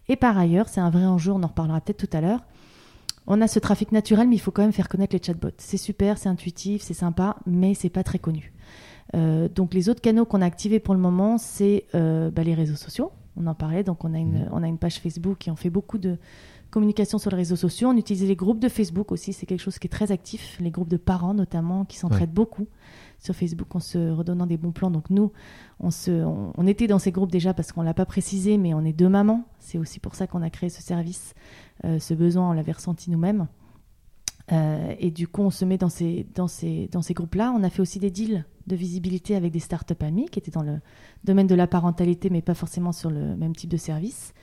Et 0.07 0.15
par 0.15 0.37
ailleurs 0.37 0.69
c'est 0.69 0.79
un 0.79 0.89
vrai 0.89 1.05
enjeu 1.05 1.31
on 1.31 1.43
en 1.43 1.47
reparlera 1.47 1.81
peut-être 1.81 2.07
tout 2.07 2.17
à 2.17 2.21
l'heure. 2.21 2.43
On 3.27 3.39
a 3.41 3.47
ce 3.47 3.59
trafic 3.59 3.91
naturel 3.91 4.27
mais 4.29 4.35
il 4.35 4.39
faut 4.39 4.51
quand 4.51 4.61
même 4.61 4.71
faire 4.71 4.89
connaître 4.89 5.15
les 5.15 5.21
chatbots. 5.21 5.49
C'est 5.57 5.77
super 5.77 6.17
c'est 6.17 6.29
intuitif 6.29 6.81
c'est 6.81 6.93
sympa 6.93 7.37
mais 7.45 7.73
c'est 7.73 7.89
pas 7.89 8.03
très 8.03 8.19
connu. 8.19 8.53
Euh, 9.13 9.49
donc 9.49 9.73
les 9.73 9.89
autres 9.89 10.01
canaux 10.01 10.25
qu'on 10.25 10.41
a 10.41 10.45
activés 10.45 10.79
pour 10.79 10.93
le 10.93 11.01
moment 11.01 11.37
c'est 11.37 11.85
euh, 11.93 12.31
bah, 12.31 12.43
les 12.43 12.53
réseaux 12.53 12.77
sociaux. 12.77 13.11
On 13.35 13.45
en 13.47 13.55
parlait 13.55 13.83
donc 13.83 14.05
on 14.05 14.13
a 14.13 14.19
une 14.19 14.43
Mhm. 14.43 14.49
on 14.51 14.63
a 14.63 14.67
une 14.67 14.77
page 14.77 14.99
Facebook 14.99 15.47
et 15.47 15.51
on 15.51 15.57
fait 15.57 15.69
beaucoup 15.69 15.97
de 15.97 16.17
communication 16.69 17.17
sur 17.17 17.29
les 17.31 17.37
réseaux 17.37 17.57
sociaux. 17.57 17.89
On 17.89 17.97
utilise 17.97 18.23
les 18.23 18.37
groupes 18.37 18.59
de 18.59 18.69
Facebook 18.69 19.11
aussi 19.11 19.33
c'est 19.33 19.45
quelque 19.45 19.59
chose 19.61 19.79
qui 19.79 19.87
est 19.87 19.89
très 19.89 20.13
actif 20.13 20.57
les 20.61 20.71
groupes 20.71 20.87
de 20.87 20.97
parents 20.97 21.33
notamment 21.33 21.83
qui 21.83 21.97
s'entraident 21.97 22.31
beaucoup 22.33 22.67
sur 23.21 23.35
Facebook 23.35 23.73
en 23.75 23.79
se 23.79 24.11
redonnant 24.11 24.47
des 24.47 24.57
bons 24.57 24.71
plans. 24.71 24.91
Donc 24.91 25.09
nous, 25.09 25.31
on, 25.79 25.91
se, 25.91 26.11
on, 26.11 26.67
était 26.67 26.87
dans 26.87 26.99
ces 26.99 27.11
groupes 27.11 27.31
déjà 27.31 27.53
parce 27.53 27.71
qu'on 27.71 27.83
l'a 27.83 27.93
pas 27.93 28.05
précisé, 28.05 28.57
mais 28.57 28.73
on 28.73 28.83
est 28.83 28.93
deux 28.93 29.09
mamans. 29.09 29.45
C'est 29.59 29.77
aussi 29.77 29.99
pour 29.99 30.15
ça 30.15 30.27
qu'on 30.27 30.41
a 30.41 30.49
créé 30.49 30.69
ce 30.69 30.81
service. 30.81 31.35
Euh, 31.85 31.99
ce 31.99 32.13
besoin, 32.13 32.49
on 32.49 32.53
l'avait 32.53 32.71
ressenti 32.71 33.11
nous-mêmes. 33.11 33.47
Euh, 34.51 34.95
et 34.99 35.11
du 35.11 35.27
coup, 35.27 35.43
on 35.43 35.51
se 35.51 35.63
met 35.65 35.77
dans 35.77 35.89
ces, 35.89 36.27
dans 36.33 36.47
ces, 36.47 36.89
dans 36.91 37.03
ces 37.03 37.13
groupes-là. 37.13 37.53
On 37.55 37.63
a 37.63 37.69
fait 37.69 37.81
aussi 37.81 37.99
des 37.99 38.09
deals 38.09 38.43
de 38.65 38.75
visibilité 38.75 39.35
avec 39.35 39.51
des 39.51 39.59
startups 39.59 39.93
amis 40.01 40.25
qui 40.25 40.39
étaient 40.39 40.51
dans 40.51 40.63
le 40.63 40.79
domaine 41.23 41.47
de 41.47 41.55
la 41.55 41.67
parentalité, 41.67 42.31
mais 42.31 42.41
pas 42.41 42.55
forcément 42.55 42.91
sur 42.91 43.11
le 43.11 43.35
même 43.35 43.55
type 43.55 43.69
de 43.69 43.77
service. 43.77 44.33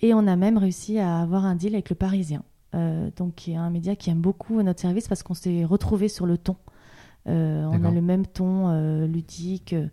Et 0.00 0.14
on 0.14 0.26
a 0.26 0.34
même 0.34 0.58
réussi 0.58 0.98
à 0.98 1.20
avoir 1.20 1.44
un 1.44 1.54
deal 1.54 1.74
avec 1.74 1.90
le 1.90 1.96
Parisien, 1.96 2.42
euh, 2.74 3.08
donc 3.16 3.36
qui 3.36 3.52
est 3.52 3.56
un 3.56 3.70
média 3.70 3.96
qui 3.96 4.10
aime 4.10 4.20
beaucoup 4.20 4.60
notre 4.62 4.80
service 4.80 5.08
parce 5.08 5.22
qu'on 5.22 5.34
s'est 5.34 5.64
retrouvé 5.64 6.08
sur 6.08 6.26
le 6.26 6.36
ton. 6.36 6.56
Euh, 7.28 7.64
on 7.66 7.84
a 7.84 7.90
le 7.90 8.00
même 8.00 8.26
ton 8.26 8.68
euh, 8.68 9.06
ludique, 9.06 9.72
euh, 9.72 9.88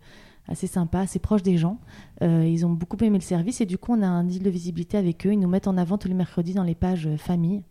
assez 0.48 0.66
sympa, 0.66 1.00
assez 1.00 1.18
proche 1.18 1.42
des 1.42 1.56
gens. 1.56 1.78
Ils 2.20 2.64
ont 2.64 2.70
beaucoup 2.70 2.96
aimé 3.02 3.18
le 3.18 3.24
service 3.24 3.60
et 3.60 3.66
du 3.66 3.78
coup, 3.78 3.92
on 3.92 4.02
a 4.02 4.06
un 4.06 4.24
deal 4.24 4.42
de 4.42 4.50
visibilité 4.50 4.96
avec 4.96 5.26
eux. 5.26 5.32
Ils 5.32 5.40
nous 5.40 5.48
mettent 5.48 5.68
en 5.68 5.76
avant 5.76 5.98
tous 5.98 6.08
les 6.08 6.14
mercredis 6.14 6.54
dans 6.54 6.62
les 6.62 6.74
pages 6.74 7.08
famille. 7.16 7.62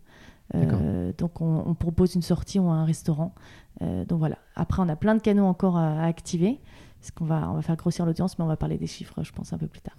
Euh, 0.54 1.12
donc, 1.16 1.40
on, 1.40 1.62
on 1.66 1.74
propose 1.74 2.14
une 2.14 2.22
sortie 2.22 2.58
ou 2.58 2.68
un 2.68 2.84
restaurant. 2.84 3.34
Euh, 3.82 4.04
donc 4.04 4.18
voilà. 4.18 4.36
Après, 4.56 4.82
on 4.82 4.88
a 4.88 4.96
plein 4.96 5.14
de 5.14 5.20
canaux 5.20 5.46
encore 5.46 5.76
à, 5.76 6.00
à 6.00 6.06
activer. 6.06 6.60
Parce 7.00 7.10
qu'on 7.10 7.24
va, 7.24 7.50
on 7.50 7.54
va 7.54 7.62
faire 7.62 7.76
grossir 7.76 8.06
l'audience, 8.06 8.38
mais 8.38 8.44
on 8.44 8.48
va 8.48 8.56
parler 8.56 8.78
des 8.78 8.86
chiffres, 8.86 9.22
je 9.22 9.32
pense, 9.32 9.52
un 9.52 9.58
peu 9.58 9.66
plus 9.66 9.80
tard. 9.80 9.96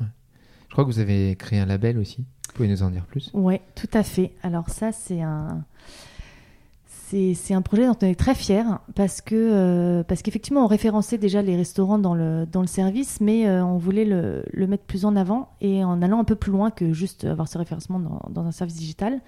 Je 0.68 0.72
crois 0.74 0.84
que 0.84 0.90
vous 0.90 1.00
avez 1.00 1.36
créé 1.36 1.60
un 1.60 1.66
label 1.66 1.98
aussi. 1.98 2.26
Vous 2.48 2.54
pouvez 2.54 2.68
nous 2.68 2.84
en 2.84 2.90
dire 2.90 3.06
plus? 3.06 3.32
Ouais, 3.34 3.62
tout 3.76 3.90
à 3.94 4.04
fait. 4.04 4.34
Alors 4.42 4.70
ça, 4.70 4.92
c'est 4.92 5.22
un, 5.22 5.64
c'est 7.08 7.54
un 7.54 7.62
projet 7.62 7.86
dont 7.86 7.96
on 8.02 8.06
est 8.06 8.20
très 8.20 8.34
fiers 8.34 8.64
parce 8.96 9.22
que 9.22 9.36
euh, 9.36 10.04
qu'effectivement, 10.24 10.64
on 10.64 10.68
référençait 10.68 11.18
déjà 11.18 11.42
les 11.42 11.56
restaurants 11.56 12.00
dans 12.00 12.16
le 12.16 12.68
service, 12.68 13.22
mais 13.22 13.48
euh, 13.48 13.64
on 13.64 13.78
voulait 13.78 14.06
le, 14.06 14.68
mettre 14.68 14.86
plus 14.86 15.06
en 15.06 15.16
avant 15.16 15.50
et 15.62 15.84
en 15.84 16.02
allant 16.02 16.20
un 16.20 16.24
peu 16.24 16.36
plus 16.36 16.52
loin 16.52 16.72
que 16.72 16.94
juste 16.94 17.26
avoir 17.26 17.48
ce 17.48 17.58
référencement 17.58 18.00
dans, 18.30 18.46
un 18.46 18.52
service 18.52 18.76
digital. 18.76 19.22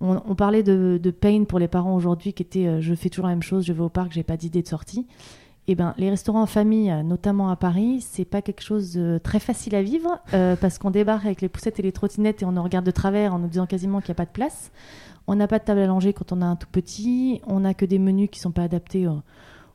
On, 0.00 0.34
parlait 0.34 0.64
de, 0.64 1.10
pain 1.12 1.44
pour 1.44 1.60
les 1.60 1.68
parents 1.68 1.94
aujourd'hui, 1.94 2.32
qui 2.32 2.42
était 2.42 2.66
euh, 2.66 2.80
je 2.80 2.94
fais 2.94 3.10
toujours 3.10 3.26
la 3.26 3.32
même 3.32 3.44
chose, 3.44 3.64
je 3.64 3.72
vais 3.72 3.82
au 3.82 3.88
parc, 3.88 4.12
j'ai 4.12 4.24
pas 4.24 4.36
d'idée 4.36 4.62
de 4.62 4.68
sortie. 4.68 5.06
Eh 5.68 5.76
ben, 5.76 5.94
les 5.96 6.10
restaurants 6.10 6.42
en 6.42 6.46
famille, 6.46 6.92
notamment 7.04 7.48
à 7.48 7.56
Paris, 7.56 8.04
c'est 8.06 8.26
pas 8.26 8.42
quelque 8.42 8.60
chose 8.60 8.92
de 8.94 9.18
très 9.22 9.38
facile 9.38 9.74
à 9.74 9.82
vivre 9.82 10.20
parce 10.60 10.76
qu'on 10.76 10.90
débarque 10.90 11.24
avec 11.24 11.40
les 11.40 11.48
poussettes 11.48 11.78
et 11.78 11.82
les 11.82 11.92
trottinettes 11.92 12.42
et 12.42 12.44
on 12.44 12.52
nous 12.52 12.62
regarde 12.62 12.84
de 12.84 12.90
travers 12.90 13.32
en 13.32 13.38
nous 13.38 13.48
disant 13.48 13.64
quasiment 13.64 14.00
qu'il 14.00 14.10
n'y 14.10 14.16
a 14.16 14.16
pas 14.16 14.26
de 14.26 14.30
place. 14.30 14.72
On 15.26 15.36
n'a 15.36 15.48
pas 15.48 15.58
de 15.58 15.64
table 15.64 15.80
à 15.80 15.86
langer 15.86 16.12
quand 16.12 16.32
on 16.32 16.42
a 16.42 16.46
un 16.46 16.56
tout 16.56 16.68
petit. 16.70 17.40
On 17.46 17.60
n'a 17.60 17.74
que 17.74 17.84
des 17.84 17.98
menus 17.98 18.28
qui 18.30 18.40
sont 18.40 18.52
pas 18.52 18.62
adaptés 18.62 19.06
aux, 19.06 19.22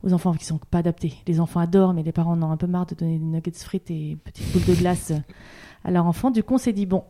aux 0.04 0.14
enfants 0.14 0.34
qui 0.34 0.46
sont 0.46 0.60
pas 0.72 0.80
adaptés. 0.80 1.14
Les 1.28 1.40
enfants 1.40 1.60
adorent, 1.60 1.94
mais 1.94 2.04
les 2.04 2.12
parents 2.12 2.34
en 2.34 2.44
ont 2.44 2.52
un 2.52 2.58
peu 2.58 2.68
marre 2.68 2.86
de 2.86 2.96
donner 2.96 3.18
des 3.18 3.26
nuggets 3.26 3.52
frites 3.52 3.92
et 3.92 4.18
petites 4.24 4.52
boules 4.54 4.66
de 4.66 4.80
glace 4.80 5.12
à 5.84 5.92
leur 5.92 6.06
enfant. 6.06 6.32
Du 6.32 6.44
coup, 6.44 6.56
on 6.56 6.58
s'est 6.58 6.74
dit 6.74 6.86
bon, 6.86 7.04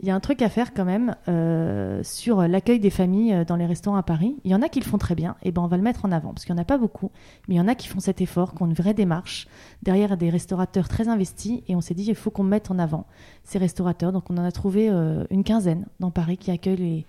il 0.00 0.06
y 0.06 0.10
a 0.10 0.14
un 0.14 0.20
truc 0.20 0.42
à 0.42 0.48
faire 0.48 0.74
quand 0.74 0.84
même 0.84 1.16
euh, 1.28 2.02
sur 2.02 2.42
l'accueil 2.42 2.80
des 2.80 2.90
familles 2.90 3.32
euh, 3.32 3.44
dans 3.44 3.56
les 3.56 3.66
restaurants 3.66 3.96
à 3.96 4.02
Paris. 4.02 4.36
Il 4.44 4.50
y 4.50 4.54
en 4.54 4.62
a 4.62 4.68
qui 4.68 4.80
le 4.80 4.84
font 4.84 4.98
très 4.98 5.14
bien, 5.14 5.36
et 5.42 5.52
ben 5.52 5.62
on 5.62 5.66
va 5.66 5.76
le 5.76 5.82
mettre 5.82 6.04
en 6.04 6.12
avant 6.12 6.32
parce 6.32 6.44
qu'il 6.44 6.54
n'y 6.54 6.60
en 6.60 6.62
a 6.62 6.66
pas 6.66 6.78
beaucoup, 6.78 7.10
mais 7.48 7.54
il 7.54 7.58
y 7.58 7.60
en 7.60 7.68
a 7.68 7.74
qui 7.74 7.88
font 7.88 8.00
cet 8.00 8.20
effort, 8.20 8.54
qui 8.54 8.62
ont 8.62 8.66
une 8.66 8.74
vraie 8.74 8.94
démarche 8.94 9.46
derrière 9.82 10.16
des 10.16 10.30
restaurateurs 10.30 10.88
très 10.88 11.08
investis, 11.08 11.60
et 11.68 11.76
on 11.76 11.80
s'est 11.80 11.94
dit 11.94 12.04
il 12.04 12.14
faut 12.14 12.30
qu'on 12.30 12.44
mette 12.44 12.70
en 12.70 12.78
avant 12.78 13.06
ces 13.44 13.58
restaurateurs. 13.58 14.12
Donc 14.12 14.30
on 14.30 14.38
en 14.38 14.44
a 14.44 14.52
trouvé 14.52 14.88
euh, 14.90 15.24
une 15.30 15.44
quinzaine 15.44 15.86
dans 16.00 16.10
Paris 16.10 16.36
qui 16.36 16.50
accueillent 16.50 16.76
les, 16.76 17.06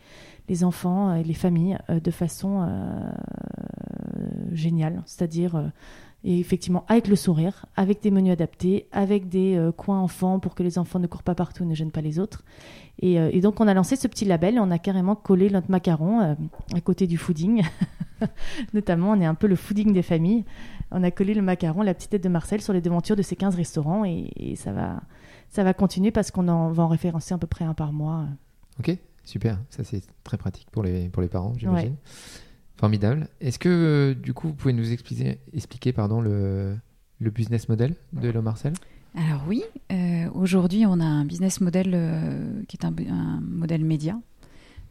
les 0.50 0.64
enfants 0.64 1.14
et 1.14 1.24
les 1.24 1.34
familles 1.34 1.78
de 1.90 2.12
façon 2.12 2.68
géniale, 4.52 5.04
c'est-à-dire 5.06 5.72
et 6.24 6.40
effectivement, 6.40 6.84
avec 6.88 7.08
le 7.08 7.16
sourire, 7.16 7.66
avec 7.76 8.02
des 8.02 8.12
menus 8.12 8.34
adaptés, 8.34 8.88
avec 8.92 9.30
des 9.30 9.56
euh, 9.56 9.72
coins 9.72 10.02
enfants 10.02 10.40
pour 10.40 10.56
que 10.56 10.64
les 10.64 10.80
enfants 10.80 11.00
ne 11.00 11.08
courent 11.08 11.24
pas 11.24 11.36
partout, 11.36 11.64
ne 11.64 11.76
gênent 11.76 11.92
pas 11.92 12.02
les 12.02 12.18
autres. 12.18 12.44
Et, 13.00 13.20
euh, 13.20 13.40
donc, 13.40 13.62
on 13.62 13.68
a 13.68 13.74
lancé 13.74 13.96
ce 13.96 14.08
petit 14.08 14.26
label 14.26 14.56
et 14.56 14.60
on 14.60 14.72
a 14.72 14.80
carrément 14.80 15.16
collé 15.16 15.50
notre 15.50 15.70
macaron 15.70 16.22
euh, 16.22 16.34
à 16.76 16.82
côté 16.82 17.06
du 17.06 17.18
fooding. 17.18 17.64
Notamment, 18.74 19.12
on 19.12 19.22
est 19.22 19.26
un 19.26 19.36
peu 19.36 19.48
le 19.48 19.56
fooding 19.56 19.94
des 19.94 20.02
familles. 20.02 20.44
On 20.90 21.04
a 21.04 21.12
collé 21.12 21.36
le 21.36 21.44
macaron, 21.44 21.84
la 21.84 21.94
petite 21.94 22.10
tête 22.10 22.24
de 22.24 22.30
Marcel 22.30 22.62
sur 22.62 22.74
les 22.74 22.82
devantures 22.82 23.16
de 23.16 23.22
ces 23.22 23.36
15 23.36 23.56
restaurants 23.56 24.04
et, 24.04 24.56
ça, 24.56 24.72
va, 24.72 25.02
ça 25.50 25.64
va 25.64 25.74
continuer 25.74 26.12
parce 26.12 26.32
qu'on 26.32 26.44
va 26.44 26.84
en 26.84 26.88
référencer 26.88 27.36
à 27.36 27.38
peu 27.38 27.48
près 27.48 27.66
un 27.66 27.74
par 27.74 27.94
mois. 27.94 28.26
Ok, 28.80 28.98
super. 29.28 29.60
Ça, 29.70 29.84
c'est 29.84 30.02
très 30.24 30.38
pratique 30.38 30.72
pour 30.72 30.84
les, 30.84 31.10
pour 31.10 31.22
les 31.22 31.28
parents, 31.28 31.54
j'imagine. 31.58 31.96
Formidable. 32.78 33.28
Est-ce 33.42 33.58
que 33.58 33.70
euh, 33.70 34.14
du 34.14 34.34
coup 34.34 34.50
vous 34.50 34.54
pouvez 34.54 34.74
nous 34.74 34.92
expliquer, 34.92 35.40
expliquer 35.52 35.94
pardon, 35.94 36.22
le, 36.22 36.78
le 37.20 37.30
business 37.32 37.70
model 37.70 37.96
de 38.14 38.30
Hello 38.30 38.44
Marcel 38.44 38.74
Alors 39.16 39.42
oui, 39.48 39.64
euh, 39.92 40.30
aujourd'hui 40.36 40.86
on 40.86 41.00
a 41.00 41.06
un 41.06 41.26
business 41.26 41.60
model 41.60 41.92
euh, 41.96 42.62
qui 42.68 42.78
est 42.78 42.86
un, 42.86 42.94
modèle 43.42 43.84
média. 43.84 44.20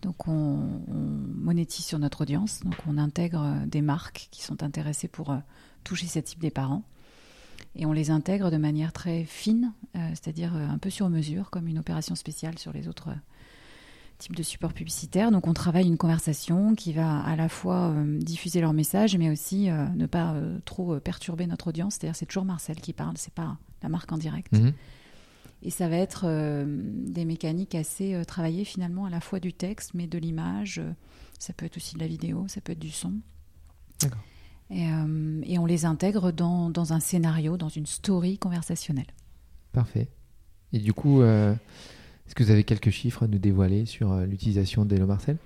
Donc 0.02 0.26
on, 0.26 0.82
monétise 0.88 1.84
sur 1.84 2.00
notre 2.00 2.22
audience, 2.22 2.60
donc 2.64 2.74
on 2.88 2.98
intègre 2.98 3.64
des 3.66 3.82
marques 3.82 4.28
qui 4.32 4.42
sont 4.42 4.64
intéressées 4.64 5.08
pour 5.08 5.34
toucher 5.84 6.06
cette 6.06 6.24
type 6.24 6.40
des 6.40 6.50
parents. 6.50 6.82
Et 7.76 7.86
on 7.86 7.92
les 7.92 8.10
intègre 8.10 8.50
de 8.50 8.56
manière 8.56 8.92
très 8.92 9.24
fine, 9.24 9.72
c'est-à-dire 9.94 10.54
un 10.54 10.78
peu 10.78 10.90
sur 10.90 11.08
mesure, 11.08 11.50
comme 11.50 11.68
une 11.68 11.78
opération 11.78 12.14
spéciale 12.14 12.58
sur 12.58 12.72
les 12.72 12.88
autres 12.88 13.10
type 14.18 14.34
de 14.34 14.42
support 14.42 14.72
publicitaire. 14.72 15.30
Donc 15.30 15.46
on 15.46 15.52
travaille 15.52 15.86
une 15.86 15.96
conversation 15.96 16.74
qui 16.74 16.92
va 16.92 17.20
à 17.20 17.36
la 17.36 17.48
fois 17.48 17.90
euh, 17.90 18.18
diffuser 18.18 18.60
leur 18.60 18.72
message, 18.72 19.16
mais 19.16 19.30
aussi 19.30 19.70
euh, 19.70 19.86
ne 19.94 20.06
pas 20.06 20.32
euh, 20.32 20.58
trop 20.64 20.98
perturber 21.00 21.46
notre 21.46 21.68
audience. 21.68 21.94
C'est-à-dire 21.94 22.16
c'est 22.16 22.26
toujours 22.26 22.44
Marcel 22.44 22.76
qui 22.76 22.92
parle, 22.92 23.16
c'est 23.16 23.34
pas 23.34 23.56
la 23.82 23.88
marque 23.88 24.10
en 24.12 24.18
direct. 24.18 24.52
Mhm. 24.52 24.72
Et 25.62 25.70
ça 25.70 25.88
va 25.88 25.96
être 25.96 26.26
des 26.66 27.24
mécaniques 27.24 27.74
assez 27.74 28.22
travaillées 28.26 28.64
finalement, 28.64 29.06
à 29.06 29.10
la 29.10 29.20
fois 29.20 29.40
du 29.40 29.54
texte, 29.54 29.94
mais 29.94 30.06
de 30.06 30.18
l'image. 30.18 30.82
ça 31.38 31.54
peut 31.54 31.64
être 31.64 31.78
aussi 31.78 31.94
de 31.94 32.00
la 32.00 32.06
vidéo, 32.06 32.44
ça 32.46 32.60
peut 32.60 32.72
être 32.72 32.78
du 32.78 32.90
son. 32.90 33.14
Et, 34.70 34.86
et, 35.44 35.58
on 35.58 35.64
les 35.64 35.86
intègre 35.86 36.30
dans, 36.30 36.68
dans, 36.68 36.92
un 36.92 37.00
scénario, 37.00 37.56
dans 37.56 37.70
une 37.70 37.86
story 37.86 38.36
conversationnelle. 38.36 39.06
Parfait. 39.72 40.08
Et 40.74 40.78
du 40.78 40.92
coup, 40.92 41.22
est-ce 42.26 42.34
que 42.34 42.42
vous 42.42 42.50
avez 42.50 42.64
quelques 42.64 42.90
chiffres 42.90 43.22
à 43.22 43.28
nous 43.28 43.38
dévoiler 43.38 43.86
sur 43.86 44.12
euh, 44.12 44.26
l'utilisation 44.26 44.84
d'Hello 44.84 45.06
Marcel? 45.06 45.36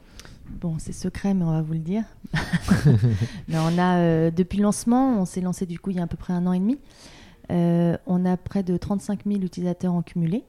Bon, 0.60 0.76
c'est 0.78 0.92
secret, 0.92 1.34
mais 1.34 1.44
on 1.44 1.50
va 1.50 1.62
vous 1.62 1.74
le 1.74 1.78
dire. 1.78 2.04
mais 3.48 3.58
on 3.58 3.78
a, 3.78 3.98
euh, 3.98 4.30
depuis 4.30 4.56
le 4.56 4.62
lancement, 4.62 5.20
on 5.20 5.24
s'est 5.24 5.40
lancé 5.40 5.66
du 5.66 5.78
coup 5.78 5.90
il 5.90 5.96
y 5.96 6.00
a 6.00 6.04
à 6.04 6.06
peu 6.06 6.16
près 6.16 6.32
un 6.32 6.46
an 6.46 6.52
et 6.52 6.58
demi. 6.58 6.78
Euh, 7.52 7.96
on 8.06 8.24
a 8.24 8.36
près 8.36 8.62
de 8.62 8.76
35 8.76 9.20
000 9.26 9.40
utilisateurs 9.42 9.92
en 9.92 10.02
cumulé 10.02 10.44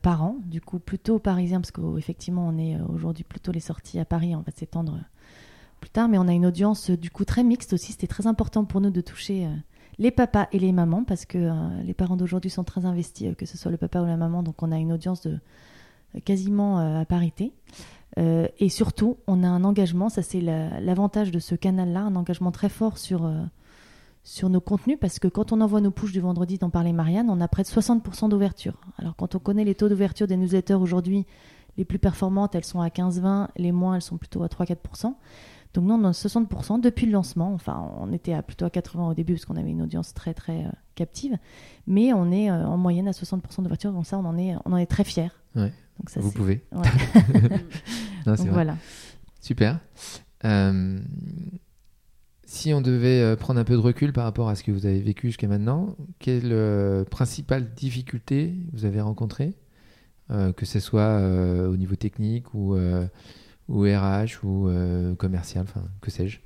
par 0.00 0.22
an, 0.22 0.38
du 0.46 0.62
coup 0.62 0.78
plutôt 0.78 1.18
parisien, 1.18 1.60
parce 1.60 1.70
qu'effectivement 1.70 2.48
on 2.48 2.56
est 2.56 2.80
aujourd'hui 2.88 3.24
plutôt 3.24 3.52
les 3.52 3.60
sorties 3.60 3.98
à 3.98 4.06
Paris, 4.06 4.34
on 4.34 4.40
va 4.40 4.50
s'étendre 4.56 4.98
plus 5.80 5.90
tard, 5.90 6.08
mais 6.08 6.16
on 6.16 6.26
a 6.28 6.32
une 6.32 6.46
audience 6.46 6.90
du 6.90 7.10
coup 7.10 7.26
très 7.26 7.44
mixte 7.44 7.74
aussi. 7.74 7.92
C'était 7.92 8.06
très 8.06 8.26
important 8.26 8.64
pour 8.64 8.80
nous 8.80 8.88
de 8.88 9.02
toucher 9.02 9.46
les 9.98 10.10
papas 10.10 10.48
et 10.52 10.58
les 10.58 10.72
mamans, 10.72 11.04
parce 11.04 11.24
que 11.24 11.38
euh, 11.38 11.52
les 11.82 11.94
parents 11.94 12.16
d'aujourd'hui 12.16 12.50
sont 12.50 12.64
très 12.64 12.84
investis, 12.84 13.28
euh, 13.28 13.34
que 13.34 13.46
ce 13.46 13.56
soit 13.56 13.70
le 13.70 13.76
papa 13.76 14.00
ou 14.00 14.06
la 14.06 14.16
maman, 14.16 14.42
donc 14.42 14.62
on 14.62 14.72
a 14.72 14.78
une 14.78 14.92
audience 14.92 15.22
de 15.22 15.38
euh, 16.14 16.20
quasiment 16.24 16.78
à 16.78 17.04
parité. 17.04 17.52
et 18.16 18.68
surtout, 18.68 19.16
on 19.26 19.42
a 19.42 19.48
un 19.48 19.64
engagement, 19.64 20.08
ça 20.08 20.22
c'est 20.22 20.40
l'avantage 20.40 21.32
de 21.32 21.40
ce 21.40 21.56
canal-là, 21.56 22.02
un 22.02 22.14
engagement 22.14 22.52
très 22.52 22.68
fort 22.68 22.96
sur, 22.96 23.28
sur 24.22 24.48
nos 24.48 24.60
contenus, 24.60 24.98
parce 25.00 25.18
que 25.18 25.26
quand 25.26 25.50
on 25.50 25.60
envoie 25.60 25.80
nos 25.80 25.90
pushes 25.90 26.12
du 26.12 26.20
vendredi 26.20 26.58
dont 26.58 26.70
parlait 26.70 26.92
Marianne, 26.92 27.28
on 27.28 27.40
a 27.40 27.48
près 27.48 27.64
de 27.64 27.68
60% 27.68 28.28
d'ouverture. 28.28 28.80
Alors 28.98 29.16
quand 29.16 29.34
on 29.34 29.40
connaît 29.40 29.64
les 29.64 29.74
taux 29.74 29.88
d'ouverture 29.88 30.28
des 30.28 30.36
newsletters 30.36 30.74
aujourd'hui, 30.74 31.26
les 31.76 31.84
plus 31.84 31.98
performantes, 31.98 32.54
elles 32.54 32.64
sont 32.64 32.80
à 32.80 32.88
15-20, 32.88 33.48
les 33.56 33.72
moins, 33.72 33.96
elles 33.96 34.02
sont 34.02 34.16
plutôt 34.16 34.44
à 34.44 34.46
3-4%. 34.46 35.14
Donc 35.74 35.84
nous, 35.84 35.94
on 35.94 36.04
a 36.04 36.12
60% 36.12 36.80
depuis 36.80 37.06
le 37.06 37.12
lancement. 37.12 37.52
Enfin, 37.52 37.90
on 37.98 38.12
était 38.12 38.32
à 38.32 38.42
plutôt 38.42 38.64
à 38.64 38.70
80 38.70 39.08
au 39.08 39.14
début 39.14 39.34
parce 39.34 39.44
qu'on 39.44 39.56
avait 39.56 39.70
une 39.70 39.82
audience 39.82 40.14
très 40.14 40.32
très 40.32 40.64
euh, 40.64 40.70
captive, 40.94 41.36
mais 41.88 42.12
on 42.12 42.30
est 42.30 42.48
euh, 42.48 42.64
en 42.64 42.76
moyenne 42.76 43.08
à 43.08 43.10
60% 43.10 43.62
d'ouverture. 43.62 43.92
Donc 43.92 44.06
ça, 44.06 44.16
on 44.16 44.24
en 44.24 44.38
est, 44.38 44.54
on 44.64 44.72
en 44.72 44.76
est 44.76 44.86
très 44.86 45.02
fiers. 45.02 45.32
Ouais. 45.56 45.72
Donc 45.98 46.10
ça, 46.10 46.20
Vous 46.20 46.30
pouvez. 46.30 46.64
donc 48.24 48.38
voilà. 48.38 48.76
Super. 49.40 49.80
Euh, 50.44 51.00
si 52.44 52.72
on 52.72 52.80
devait 52.80 53.36
prendre 53.36 53.58
un 53.58 53.64
peu 53.64 53.74
de 53.74 53.80
recul 53.80 54.12
par 54.12 54.24
rapport 54.24 54.48
à 54.48 54.54
ce 54.54 54.62
que 54.62 54.70
vous 54.70 54.86
avez 54.86 55.00
vécu 55.00 55.26
jusqu'à 55.28 55.48
maintenant, 55.48 55.96
quelle 56.20 57.04
principale 57.10 57.74
difficulté 57.74 58.54
vous 58.72 58.84
avez 58.84 59.00
rencontrée, 59.00 59.54
que 60.28 60.64
ce 60.64 60.78
soit 60.78 61.20
au 61.68 61.76
niveau 61.76 61.96
technique 61.96 62.54
ou 62.54 62.76
ou 63.68 63.82
RH 63.82 64.44
ou 64.44 64.68
euh, 64.68 65.14
commercial, 65.14 65.64
enfin 65.68 65.86
que 66.00 66.10
sais-je 66.10 66.38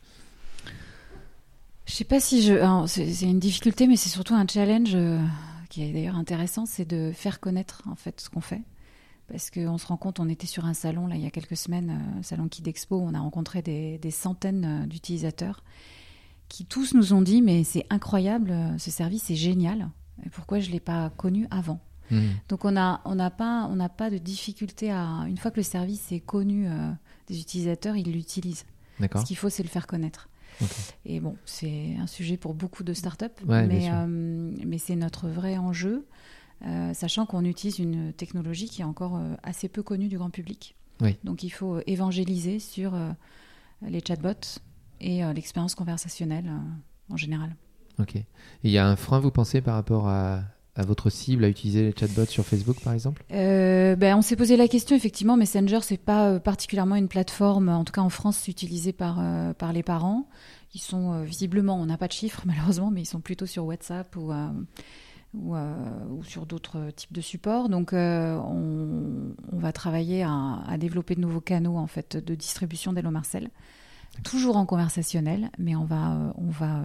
Je 1.87 1.93
sais 1.93 2.05
pas 2.05 2.21
si 2.21 2.43
je. 2.43 2.85
C'est 2.87 3.27
une 3.27 3.41
difficulté, 3.41 3.87
mais 3.87 3.97
c'est 3.97 4.09
surtout 4.09 4.35
un 4.35 4.47
challenge 4.47 4.93
euh, 4.95 5.21
qui 5.69 5.83
est 5.83 5.93
d'ailleurs 5.93 6.17
intéressant, 6.17 6.67
c'est 6.67 6.85
de 6.85 7.13
faire 7.13 7.41
connaître 7.41 7.83
en 7.91 7.97
fait 7.97 8.21
ce 8.21 8.31
qu'on 8.31 8.41
fait. 8.41 8.63
Parce 9.29 9.51
qu'on 9.51 9.77
se 9.77 9.87
rend 9.87 9.99
compte, 9.99 10.21
on 10.21 10.29
était 10.29 10.47
sur 10.47 10.65
un 10.65 10.73
salon 10.73 11.07
là 11.07 11.17
il 11.17 11.23
y 11.23 11.27
a 11.27 11.31
quelques 11.31 11.57
semaines, 11.57 12.01
euh, 12.19 12.23
salon 12.23 12.49
Kid 12.49 12.67
Expo, 12.67 12.99
on 12.99 13.13
a 13.15 13.21
rencontré 13.21 13.61
des, 13.61 13.99
des 13.99 14.11
centaines 14.11 14.87
d'utilisateurs 14.87 15.65
qui 16.49 16.65
tous 16.65 16.95
nous 16.95 17.13
ont 17.13 17.21
dit 17.21 17.43
mais 17.43 17.63
c'est 17.63 17.85
incroyable, 17.91 18.55
ce 18.79 18.91
service 18.91 19.31
est 19.31 19.37
génial. 19.37 19.91
Et 20.25 20.31
pourquoi 20.31 20.61
je 20.61 20.71
l'ai 20.71 20.81
pas 20.81 21.11
connu 21.11 21.47
avant? 21.51 21.79
Mmh. 22.11 22.21
Donc 22.49 22.65
on 22.65 22.71
n'a 22.71 23.03
on 23.05 23.17
pas, 23.31 23.69
on 23.71 23.89
pas 23.89 24.09
de 24.09 24.17
difficulté 24.17 24.91
à 24.91 25.05
une 25.29 25.37
fois 25.37 25.51
que 25.51 25.59
le 25.59 25.63
service 25.63 26.11
est 26.11 26.21
connu 26.21 26.67
des 27.29 27.41
utilisateurs, 27.41 27.97
ils 27.97 28.11
l'utilisent. 28.13 28.65
Ce 29.01 29.25
qu'il 29.25 29.37
faut, 29.37 29.49
c'est 29.49 29.63
le 29.63 29.69
faire 29.69 29.87
connaître. 29.87 30.29
Et 31.05 31.21
bon, 31.21 31.37
c'est 31.45 31.97
un 32.01 32.07
sujet 32.07 32.37
pour 32.37 32.55
beaucoup 32.55 32.83
de 32.83 32.93
startups, 32.93 33.27
mais, 33.47 33.91
euh, 33.91 34.07
mais 34.07 34.79
c'est 34.79 34.97
notre 34.97 35.29
vrai 35.29 35.57
enjeu, 35.57 36.07
euh, 36.67 36.93
sachant 36.95 37.27
qu'on 37.27 37.45
utilise 37.45 37.79
une 37.79 38.13
technologie 38.13 38.69
qui 38.69 38.83
est 38.83 38.85
encore 38.85 39.17
euh, 39.17 39.35
assez 39.43 39.69
peu 39.69 39.83
connue 39.83 40.09
du 40.09 40.19
grand 40.19 40.31
public. 40.31 40.75
Donc 41.23 41.45
il 41.45 41.51
faut 41.51 41.79
évangéliser 41.87 42.59
sur 42.59 42.93
les 43.83 44.03
chatbots 44.05 44.59
et 45.01 45.23
l'expérience 45.33 45.77
conversationnelle 45.77 46.51
en 47.09 47.17
général. 47.17 47.55
Ok. 48.01 48.17
Il 48.65 48.71
y 48.73 48.79
a 48.79 48.87
un 48.89 48.97
frein, 48.97 49.21
vous 49.21 49.31
pensez, 49.31 49.61
par 49.61 49.75
rapport 49.75 50.09
à, 50.09 50.43
à 50.79 50.85
votre 50.85 51.11
cible 51.11 51.45
à 51.45 51.49
utiliser 51.49 51.83
les 51.83 51.95
chatbots 51.99 52.27
sur 52.27 52.45
Facebook, 52.47 52.81
par 52.81 52.93
exemple? 52.93 53.25
Euh, 53.33 53.97
ben, 53.97 54.17
On 54.17 54.23
s'est 54.23 54.37
posé 54.37 54.57
la 54.57 54.69
question, 54.69 54.95
effectivement. 54.95 55.37
Messenger, 55.37 55.81
c'est 55.83 55.97
pas 55.97 56.29
euh, 56.29 56.39
particulièrement 56.39 56.95
une 56.95 57.09
plateforme, 57.09 57.69
en 57.69 57.85
tout 57.85 57.93
cas 57.93 58.01
en 58.01 58.09
France, 58.09 58.47
utilisée 58.47 58.93
par, 58.93 59.19
euh, 59.21 59.53
par 59.53 59.73
les 59.73 59.83
parents. 59.83 60.29
Ils 60.75 60.81
sont 60.81 61.23
visiblement, 61.25 61.81
on 61.81 61.87
n'a 61.87 61.97
pas 61.99 62.07
de 62.07 62.13
chiffres 62.13 62.43
malheureusement, 62.47 62.93
mais 62.93 63.03
ils 63.03 63.07
sont 63.07 63.21
plutôt 63.21 63.47
sur 63.47 63.65
WhatsApp 63.67 64.15
ou, 64.17 64.33
ou, 65.35 66.23
sur 66.23 66.47
d'autres 66.47 66.91
types 66.95 67.13
de 67.13 67.21
supports. 67.21 67.69
Donc, 67.69 67.91
on, 67.93 69.35
on, 69.53 69.59
va 69.59 69.73
travailler 69.73 70.23
à, 70.23 70.63
à, 70.65 70.79
développer 70.79 71.17
de 71.17 71.21
nouveaux 71.21 71.41
canaux 71.41 71.77
en 71.77 71.89
fait 71.89 72.17
de 72.17 72.35
distribution 72.37 72.93
d'Hello 72.93 73.11
Marcel. 73.11 73.51
Toujours 74.23 74.57
en 74.57 74.67
conversationnel, 74.67 75.51
mais 75.59 75.75
on 75.75 75.85
va, 75.85 76.35
on 76.37 76.51
va 76.51 76.83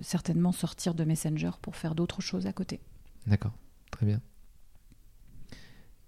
certainement 0.00 0.52
sortir 0.52 0.94
de 0.94 1.04
Messenger 1.04 1.50
pour 1.62 1.76
faire 1.76 1.94
d'autres 1.94 2.20
choses 2.20 2.46
à 2.46 2.52
côté. 2.52 2.80
D'accord, 3.28 3.52
très 3.90 4.06
bien. 4.06 4.20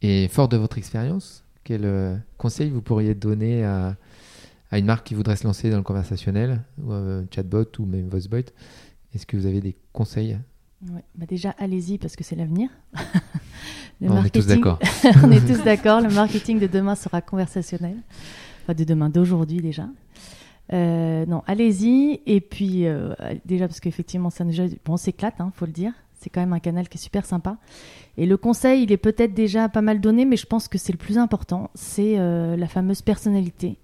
Et 0.03 0.29
fort 0.29 0.49
de 0.49 0.57
votre 0.57 0.79
expérience, 0.79 1.45
quel 1.65 1.85
euh, 1.85 2.17
conseil 2.39 2.71
vous 2.71 2.81
pourriez 2.81 3.15
donner 3.15 3.65
à, 3.65 3.97
une 4.73 4.87
marque 4.87 5.07
qui 5.07 5.15
voudrait 5.15 5.37
se 5.37 5.45
lancer 5.45 5.71
dans 5.71 5.77
le 5.77 5.83
conversationnel, 5.83 6.63
ou 6.83 6.93
un 6.93 7.27
chatbot 7.35 7.67
ou 7.79 7.85
même 7.85 8.09
VoiceBot? 8.09 8.51
Est-ce 9.15 9.27
que 9.27 9.37
vous 9.37 9.47
avez 9.47 9.61
des 9.61 9.77
conseils? 9.93 10.39
Bah 10.81 11.27
Déjà, 11.29 11.51
allez-y 11.59 11.99
parce 11.99 12.17
que 12.17 12.25
c'est 12.25 12.37
l'avenir. 12.37 12.71
on 14.01 14.25
est 14.25 14.31
tous 14.31 14.47
d'accord. 14.47 14.79
on 15.25 15.31
est 15.31 15.47
tous 15.47 15.63
d'accord. 15.63 16.01
Le 16.01 16.09
marketing 16.09 16.59
de 16.59 16.67
demain 16.67 16.95
sera 16.95 17.21
conversationnel. 17.21 17.97
Enfin, 18.63 18.75
de 18.75 18.85
demain, 18.85 19.11
d'aujourd'hui 19.11 19.61
déjà. 19.61 19.89
Euh, 20.73 21.27
non, 21.27 21.43
allez-y. 21.47 22.21
Et 22.27 22.41
puis, 22.41 22.87
euh, 22.87 23.13
déjà, 23.45 23.67
parce 23.67 23.81
qu'effectivement, 23.81 24.31
ça 24.31 24.45
déjà, 24.45 24.67
bon, 24.85 24.95
on 24.95 24.97
s'éclate, 24.97 25.41
hein, 25.41 25.53
faut 25.55 25.67
le 25.67 25.73
dire. 25.73 25.93
C'est 26.21 26.31
quand 26.31 26.41
même 26.41 26.53
un 26.53 26.61
canal 26.61 26.89
qui 26.89 26.99
est 26.99 27.01
super 27.01 27.25
sympa. 27.25 27.57
Et 28.17 28.27
le 28.27 28.37
conseil, 28.37 28.83
il 28.83 28.93
est 28.93 28.97
peut-être 28.97 29.35
déjà 29.35 29.69
pas 29.69 29.83
mal 29.83 30.01
donné, 30.01 30.25
mais 30.25 30.37
je 30.37 30.47
pense 30.47 30.69
que 30.69 30.79
c'est 30.79 30.93
le 30.93 30.99
plus 30.99 31.19
important. 31.19 31.71
C'est 31.75 32.19
euh, 32.19 32.57
la 32.57 32.69
fameuse 32.69 33.03
personnalité 33.03 33.79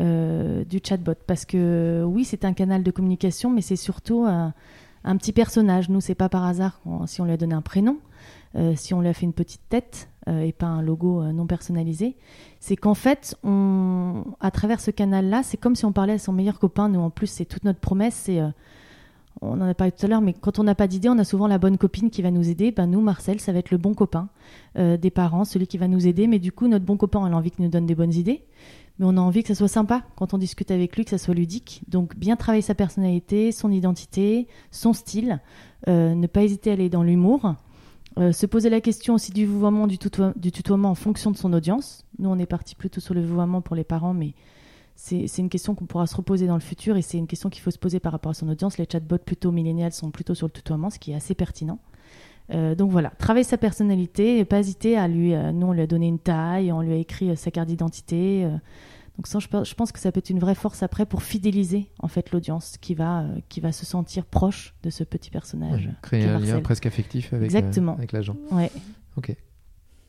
du 0.00 0.80
chatbot. 0.82 1.14
Parce 1.28 1.44
que 1.44 2.02
oui, 2.04 2.24
c'est 2.24 2.44
un 2.44 2.52
canal 2.52 2.82
de 2.82 2.90
communication, 2.90 3.50
mais 3.50 3.60
c'est 3.60 3.76
surtout 3.76 4.24
un, 4.26 4.52
petit 5.18 5.32
personnage. 5.32 5.88
Nous, 5.88 6.00
c'est 6.00 6.16
pas 6.16 6.28
par 6.28 6.44
hasard 6.44 6.80
si 7.06 7.20
on 7.20 7.26
lui 7.26 7.32
a 7.32 7.36
donné 7.36 7.54
un 7.54 7.62
prénom, 7.62 7.98
si 8.74 8.92
on 8.92 9.00
lui 9.00 9.06
a 9.06 9.14
fait 9.14 9.24
une 9.24 9.32
petite 9.32 9.60
tête 9.68 10.08
et 10.26 10.50
pas 10.50 10.66
un 10.66 10.82
logo 10.82 11.22
non 11.32 11.46
personnalisé 11.46 12.16
c'est 12.66 12.76
qu'en 12.76 12.94
fait, 12.94 13.36
à 14.40 14.50
travers 14.50 14.80
ce 14.80 14.90
canal-là, 14.90 15.42
c'est 15.42 15.58
comme 15.58 15.76
si 15.76 15.84
on 15.84 15.92
parlait 15.92 16.14
à 16.14 16.18
son 16.18 16.32
meilleur 16.32 16.58
copain. 16.58 16.88
Nous, 16.88 16.98
en 16.98 17.10
plus, 17.10 17.26
c'est 17.26 17.44
toute 17.44 17.62
notre 17.64 17.78
promesse. 17.78 18.14
C'est, 18.14 18.40
euh, 18.40 18.48
on 19.40 19.60
en 19.60 19.68
a 19.68 19.74
parlé 19.74 19.92
tout 19.92 20.04
à 20.06 20.08
l'heure, 20.08 20.20
mais 20.20 20.32
quand 20.32 20.58
on 20.58 20.64
n'a 20.64 20.74
pas 20.74 20.86
d'idée, 20.86 21.08
on 21.08 21.18
a 21.18 21.24
souvent 21.24 21.46
la 21.46 21.58
bonne 21.58 21.76
copine 21.76 22.10
qui 22.10 22.22
va 22.22 22.30
nous 22.30 22.48
aider. 22.48 22.70
Ben, 22.70 22.86
nous, 22.86 23.00
Marcel, 23.00 23.40
ça 23.40 23.52
va 23.52 23.58
être 23.58 23.70
le 23.70 23.78
bon 23.78 23.94
copain 23.94 24.28
euh, 24.78 24.96
des 24.96 25.10
parents, 25.10 25.44
celui 25.44 25.66
qui 25.66 25.78
va 25.78 25.88
nous 25.88 26.06
aider. 26.06 26.26
Mais 26.26 26.38
du 26.38 26.52
coup, 26.52 26.68
notre 26.68 26.84
bon 26.84 26.96
copain, 26.96 27.20
on 27.20 27.26
a 27.26 27.32
envie 27.34 27.50
qu'il 27.50 27.64
nous 27.64 27.70
donne 27.70 27.86
des 27.86 27.94
bonnes 27.94 28.14
idées. 28.14 28.44
Mais 28.98 29.06
on 29.06 29.16
a 29.16 29.20
envie 29.20 29.42
que 29.42 29.48
ça 29.48 29.54
soit 29.54 29.68
sympa 29.68 30.02
quand 30.16 30.34
on 30.34 30.38
discute 30.38 30.70
avec 30.70 30.96
lui, 30.96 31.04
que 31.04 31.10
ça 31.10 31.18
soit 31.18 31.34
ludique. 31.34 31.82
Donc, 31.88 32.16
bien 32.16 32.36
travailler 32.36 32.62
sa 32.62 32.74
personnalité, 32.74 33.50
son 33.50 33.72
identité, 33.72 34.46
son 34.70 34.92
style. 34.92 35.40
Euh, 35.88 36.14
ne 36.14 36.26
pas 36.26 36.42
hésiter 36.42 36.70
à 36.70 36.74
aller 36.74 36.88
dans 36.88 37.02
l'humour. 37.02 37.54
Euh, 38.16 38.30
se 38.30 38.46
poser 38.46 38.70
la 38.70 38.80
question 38.80 39.14
aussi 39.14 39.32
du 39.32 39.44
vouvoiement, 39.44 39.88
du, 39.88 39.98
du, 40.36 40.52
tutoiement 40.52 40.90
en 40.90 40.94
fonction 40.94 41.32
de 41.32 41.36
son 41.36 41.52
audience. 41.52 42.06
Nous, 42.20 42.30
on 42.30 42.38
est 42.38 42.46
parti 42.46 42.76
plutôt 42.76 43.00
sur 43.00 43.12
le 43.12 43.24
vouvoiement 43.24 43.60
pour 43.60 43.74
les 43.74 43.82
parents, 43.82 44.14
mais 44.14 44.34
c'est 44.96 45.38
une 45.38 45.48
question 45.48 45.74
qu'on 45.74 45.86
pourra 45.86 46.06
se 46.06 46.16
reposer 46.16 46.46
dans 46.46 46.54
le 46.54 46.60
futur 46.60 46.96
et 46.96 47.02
c'est 47.02 47.18
une 47.18 47.26
question 47.26 47.50
qu'il 47.50 47.62
faut 47.62 47.70
se 47.70 47.78
poser 47.78 48.00
par 48.00 48.12
rapport 48.12 48.30
à 48.30 48.34
son 48.34 48.48
audience. 48.48 48.78
Les 48.78 48.86
chatbots 48.90 49.18
plutôt 49.18 49.52
millénials 49.52 49.92
sont 49.92 50.10
plutôt 50.10 50.34
sur 50.34 50.46
le 50.46 50.52
tutoiement, 50.52 50.90
ce 50.90 50.98
qui 50.98 51.12
est 51.12 51.14
assez 51.14 51.34
pertinent. 51.34 51.78
Euh, 52.50 52.74
donc 52.74 52.90
voilà, 52.90 53.10
travailler 53.18 53.44
sa 53.44 53.58
personnalité 53.58 54.38
et 54.38 54.44
pas 54.44 54.60
hésiter 54.60 54.96
à 54.96 55.08
lui. 55.08 55.34
Euh, 55.34 55.52
nous, 55.52 55.68
on 55.68 55.72
lui 55.72 55.80
a 55.80 55.86
donné 55.86 56.06
une 56.06 56.18
taille, 56.18 56.72
on 56.72 56.80
lui 56.80 56.92
a 56.92 56.96
écrit 56.96 57.36
sa 57.36 57.50
carte 57.50 57.68
d'identité. 57.68 58.48
Donc 59.16 59.28
ça, 59.28 59.38
je 59.38 59.74
pense 59.74 59.92
que 59.92 60.00
ça 60.00 60.10
peut 60.10 60.18
être 60.18 60.30
une 60.30 60.40
vraie 60.40 60.56
force 60.56 60.82
après 60.82 61.06
pour 61.06 61.22
fidéliser 61.22 61.88
en 62.00 62.08
fait 62.08 62.32
l'audience 62.32 62.76
qui 62.80 62.94
va 62.94 63.22
euh, 63.22 63.38
qui 63.48 63.60
va 63.60 63.70
se 63.70 63.86
sentir 63.86 64.24
proche 64.24 64.74
de 64.82 64.90
ce 64.90 65.04
petit 65.04 65.30
personnage. 65.30 65.88
créer 66.02 66.24
un 66.24 66.40
lien 66.40 66.60
presque 66.60 66.86
affectif 66.86 67.32
avec, 67.32 67.54
euh, 67.54 67.88
avec 67.92 68.10
l'agent. 68.10 68.36
Ouais. 68.50 68.72
Ok. 69.16 69.34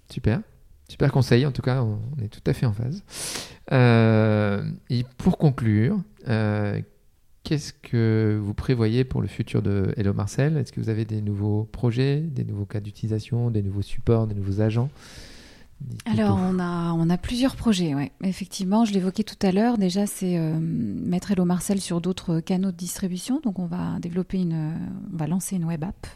Super. 0.09 0.41
Super 0.87 1.11
conseil, 1.11 1.45
en 1.45 1.51
tout 1.51 1.61
cas, 1.61 1.83
on 1.83 1.99
est 2.23 2.27
tout 2.27 2.41
à 2.45 2.53
fait 2.53 2.65
en 2.65 2.73
phase. 2.73 3.03
Euh, 3.71 4.63
et 4.89 5.03
pour 5.17 5.37
conclure, 5.37 5.99
qu'est-ce 7.43 7.73
que 7.73 8.39
vous 8.41 8.53
prévoyez 8.53 9.03
pour 9.03 9.21
le 9.21 9.27
futur 9.27 9.61
de 9.61 9.93
Hello 9.97 10.13
Marcel? 10.13 10.57
Est-ce 10.57 10.71
que 10.71 10.79
vous 10.79 10.89
avez 10.89 11.05
des 11.05 11.21
nouveaux 11.21 11.63
projets, 11.63 12.19
des 12.19 12.43
nouveaux 12.43 12.65
cas 12.65 12.79
d'utilisation, 12.79 13.49
des 13.49 13.63
nouveaux 13.63 13.81
supports, 13.81 14.27
des 14.27 14.35
nouveaux 14.35 14.61
agents? 14.61 14.89
Alors, 16.05 16.39
on 16.41 16.57
a, 16.59 16.93
on 16.93 17.09
a 17.09 17.17
plusieurs 17.17 17.55
projets, 17.55 17.93
ouais. 17.93 18.11
Effectivement, 18.23 18.85
je 18.85 18.93
l'évoquais 18.93 19.23
tout 19.23 19.35
à 19.45 19.51
l'heure. 19.51 19.77
Déjà, 19.77 20.07
c'est 20.07 20.37
euh, 20.37 20.57
mettre 20.59 21.31
Hello 21.31 21.45
Marcel 21.45 21.81
sur 21.81 21.99
d'autres 21.99 22.39
canaux 22.39 22.71
de 22.71 22.77
distribution. 22.77 23.41
Donc, 23.43 23.59
on 23.59 23.65
va 23.65 23.99
développer 23.99 24.39
une, 24.39 24.73
on 25.13 25.17
va 25.17 25.27
lancer 25.27 25.57
une 25.57 25.65
web 25.65 25.83
app 25.83 26.07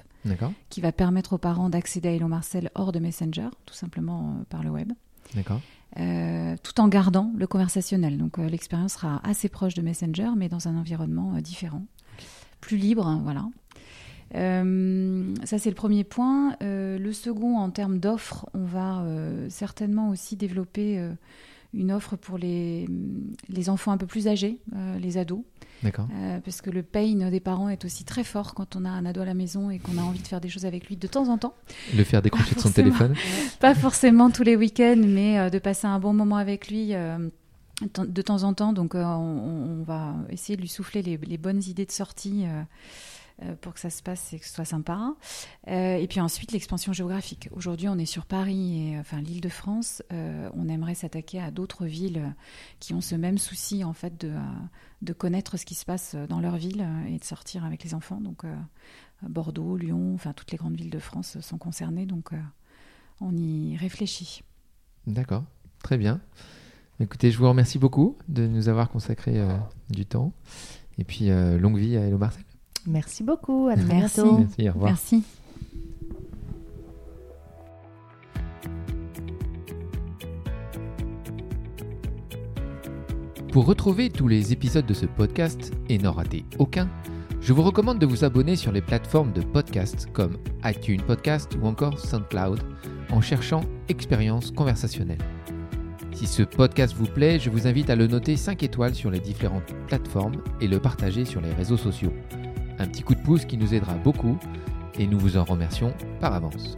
qui 0.69 0.81
va 0.81 0.91
permettre 0.91 1.33
aux 1.33 1.37
parents 1.37 1.69
d'accéder 1.69 2.09
à 2.09 2.11
Hello 2.13 2.27
Marcel 2.27 2.69
hors 2.75 2.91
de 2.91 2.99
Messenger, 2.99 3.49
tout 3.65 3.73
simplement 3.73 4.35
euh, 4.39 4.43
par 4.49 4.63
le 4.63 4.69
web. 4.69 4.91
D'accord. 5.35 5.61
Euh, 5.97 6.55
tout 6.61 6.79
en 6.79 6.87
gardant 6.87 7.31
le 7.35 7.47
conversationnel. 7.47 8.17
Donc, 8.17 8.37
l'expérience 8.37 8.93
sera 8.93 9.21
assez 9.23 9.49
proche 9.49 9.73
de 9.73 9.81
Messenger, 9.81 10.29
mais 10.37 10.49
dans 10.49 10.67
un 10.67 10.77
environnement 10.77 11.33
différent, 11.41 11.85
plus 12.61 12.77
libre, 12.77 13.07
hein, 13.07 13.21
voilà. 13.23 13.45
Euh, 14.35 15.33
ça, 15.43 15.57
c'est 15.57 15.69
le 15.69 15.75
premier 15.75 16.03
point. 16.03 16.55
Euh, 16.61 16.97
le 16.97 17.13
second, 17.13 17.57
en 17.57 17.69
termes 17.69 17.99
d'offres, 17.99 18.47
on 18.53 18.63
va 18.63 19.01
euh, 19.01 19.47
certainement 19.49 20.09
aussi 20.09 20.35
développer 20.35 21.03
une 21.73 21.91
offre 21.91 22.15
pour 22.15 22.37
les, 22.37 22.87
les, 23.47 23.69
enfants 23.69 23.91
un 23.91 23.97
peu 23.97 24.07
plus 24.07 24.27
âgés, 24.27 24.59
les 24.99 25.17
ados. 25.17 25.41
D'accord. 25.81 26.09
parce 26.43 26.59
que 26.61 26.69
le 26.69 26.83
pain 26.83 27.29
des 27.29 27.39
parents 27.39 27.69
est 27.69 27.85
aussi 27.85 28.03
très 28.03 28.25
fort 28.25 28.53
quand 28.53 28.75
on 28.75 28.83
a 28.83 28.89
un 28.89 29.05
ado 29.05 29.21
à 29.21 29.25
la 29.25 29.33
maison 29.33 29.69
et 29.69 29.79
qu'on 29.79 29.97
a 29.97 30.01
envie 30.01 30.19
de 30.19 30.27
faire 30.27 30.41
des 30.41 30.49
choses 30.49 30.65
avec 30.65 30.87
lui 30.87 30.97
de 30.97 31.07
temps 31.07 31.29
en 31.29 31.37
temps. 31.37 31.53
Le 31.95 32.03
faire 32.03 32.21
décrocher 32.21 32.55
de 32.55 32.59
son 32.59 32.71
téléphone 32.71 33.15
Pas 33.61 33.75
forcément 33.75 34.29
tous 34.29 34.43
les 34.43 34.57
week-ends, 34.57 35.01
mais 35.01 35.49
de 35.49 35.59
passer 35.59 35.87
un 35.87 35.99
bon 35.99 36.11
moment 36.11 36.35
avec 36.35 36.69
lui 36.69 36.93
de 37.87 38.21
temps 38.21 38.43
en 38.43 38.53
temps. 38.53 38.73
Donc, 38.73 38.95
on, 38.95 39.83
va 39.85 40.15
essayer 40.29 40.55
de 40.55 40.61
lui 40.61 40.67
souffler 40.67 41.01
les, 41.01 41.17
les 41.17 41.37
bonnes 41.37 41.63
idées 41.63 41.85
de 41.85 41.91
sortie 41.91 42.43
euh, 42.45 42.61
pour 43.61 43.73
que 43.73 43.79
ça 43.79 43.89
se 43.89 44.03
passe 44.03 44.33
et 44.33 44.39
que 44.39 44.45
ce 44.45 44.53
soit 44.53 44.65
sympa. 44.65 45.15
Euh, 45.67 45.95
et 45.95 46.07
puis 46.07 46.19
ensuite, 46.19 46.51
l'expansion 46.51 46.93
géographique. 46.93 47.49
Aujourd'hui, 47.51 47.87
on 47.87 47.97
est 47.97 48.05
sur 48.05 48.25
Paris 48.25 48.89
et 48.89 48.99
enfin 48.99 49.21
l'île 49.21 49.41
de 49.41 49.49
France. 49.49 50.03
Euh, 50.11 50.49
on 50.53 50.67
aimerait 50.67 50.95
s'attaquer 50.95 51.39
à 51.39 51.51
d'autres 51.51 51.85
villes 51.85 52.33
qui 52.79 52.93
ont 52.93 53.01
ce 53.01 53.15
même 53.15 53.37
souci 53.37 53.83
en 53.83 53.93
fait 53.93 54.19
de, 54.19 54.33
de 55.01 55.13
connaître 55.13 55.57
ce 55.57 55.65
qui 55.65 55.75
se 55.75 55.85
passe 55.85 56.15
dans 56.27 56.39
leur 56.39 56.57
ville 56.57 56.85
et 57.07 57.17
de 57.17 57.23
sortir 57.23 57.63
avec 57.63 57.83
les 57.83 57.93
enfants. 57.93 58.19
Donc 58.19 58.43
Bordeaux, 59.21 59.77
Lyon, 59.77 60.13
enfin 60.15 60.33
toutes 60.33 60.51
les 60.51 60.57
grandes 60.57 60.75
villes 60.75 60.89
de 60.89 60.99
France 60.99 61.39
sont 61.39 61.57
concernées. 61.57 62.05
Donc 62.05 62.31
on 63.21 63.35
y 63.37 63.77
réfléchit. 63.77 64.43
D'accord, 65.07 65.43
très 65.81 65.97
bien. 65.97 66.19
Écoutez, 66.99 67.31
je 67.31 67.37
vous 67.37 67.47
remercie 67.47 67.79
beaucoup 67.79 68.17
de 68.27 68.47
nous 68.47 68.67
avoir 68.67 68.89
consacré 68.89 69.41
du 69.89 70.05
temps. 70.05 70.33
Et 70.97 71.05
puis, 71.05 71.29
longue 71.29 71.77
vie 71.77 71.95
à 71.95 72.01
Hello 72.01 72.17
Marcel. 72.17 72.43
Merci 72.89 73.23
beaucoup. 73.23 73.67
À 73.67 73.75
Merci. 73.75 73.95
bientôt. 74.21 74.37
Merci. 74.39 74.69
Au 74.69 74.73
revoir. 74.73 74.91
Merci. 74.91 75.23
Pour 83.51 83.65
retrouver 83.65 84.09
tous 84.09 84.27
les 84.27 84.53
épisodes 84.53 84.85
de 84.85 84.93
ce 84.93 85.05
podcast 85.05 85.73
et 85.89 85.97
n'en 85.97 86.11
rater 86.11 86.45
aucun, 86.59 86.87
je 87.41 87.53
vous 87.53 87.63
recommande 87.63 87.99
de 87.99 88.05
vous 88.05 88.23
abonner 88.23 88.55
sur 88.55 88.71
les 88.71 88.81
plateformes 88.81 89.31
de 89.33 89.41
podcast 89.41 90.07
comme 90.13 90.37
iTunes 90.63 91.01
Podcast 91.01 91.57
ou 91.61 91.65
encore 91.65 91.97
SoundCloud 91.99 92.59
en 93.11 93.21
cherchant 93.21 93.61
Expérience 93.87 94.51
conversationnelle. 94.51 95.17
Si 96.11 96.27
ce 96.27 96.43
podcast 96.43 96.93
vous 96.95 97.07
plaît, 97.07 97.39
je 97.39 97.49
vous 97.49 97.65
invite 97.65 97.89
à 97.89 97.95
le 97.95 98.07
noter 98.07 98.35
5 98.35 98.61
étoiles 98.61 98.93
sur 98.93 99.09
les 99.09 99.19
différentes 99.19 99.73
plateformes 99.87 100.41
et 100.61 100.67
le 100.67 100.79
partager 100.79 101.25
sur 101.25 101.41
les 101.41 101.53
réseaux 101.53 101.77
sociaux 101.77 102.13
un 102.79 102.87
petit 102.87 103.03
coup 103.03 103.15
de 103.15 103.21
pouce 103.21 103.45
qui 103.45 103.57
nous 103.57 103.73
aidera 103.73 103.93
beaucoup 103.93 104.37
et 104.97 105.07
nous 105.07 105.19
vous 105.19 105.37
en 105.37 105.43
remercions 105.43 105.93
par 106.19 106.33
avance. 106.33 106.75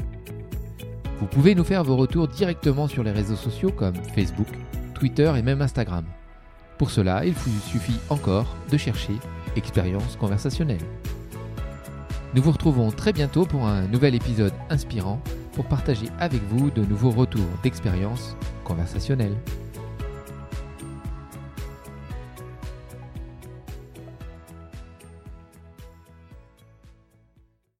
Vous 1.19 1.27
pouvez 1.27 1.55
nous 1.55 1.63
faire 1.63 1.83
vos 1.83 1.95
retours 1.95 2.27
directement 2.27 2.87
sur 2.87 3.03
les 3.03 3.11
réseaux 3.11 3.35
sociaux 3.35 3.71
comme 3.71 3.95
Facebook, 4.15 4.47
Twitter 4.95 5.31
et 5.37 5.41
même 5.41 5.61
Instagram. 5.61 6.05
Pour 6.77 6.89
cela, 6.89 7.25
il 7.25 7.33
vous 7.33 7.59
suffit 7.61 7.99
encore 8.09 8.55
de 8.71 8.77
chercher 8.77 9.13
expérience 9.55 10.15
conversationnelle. 10.15 10.81
Nous 12.33 12.41
vous 12.41 12.51
retrouvons 12.51 12.91
très 12.91 13.13
bientôt 13.13 13.45
pour 13.45 13.67
un 13.67 13.87
nouvel 13.87 14.15
épisode 14.15 14.53
inspirant 14.69 15.21
pour 15.53 15.65
partager 15.65 16.07
avec 16.17 16.41
vous 16.49 16.71
de 16.71 16.83
nouveaux 16.83 17.11
retours 17.11 17.49
d'expérience 17.61 18.35
conversationnelle. 18.63 19.35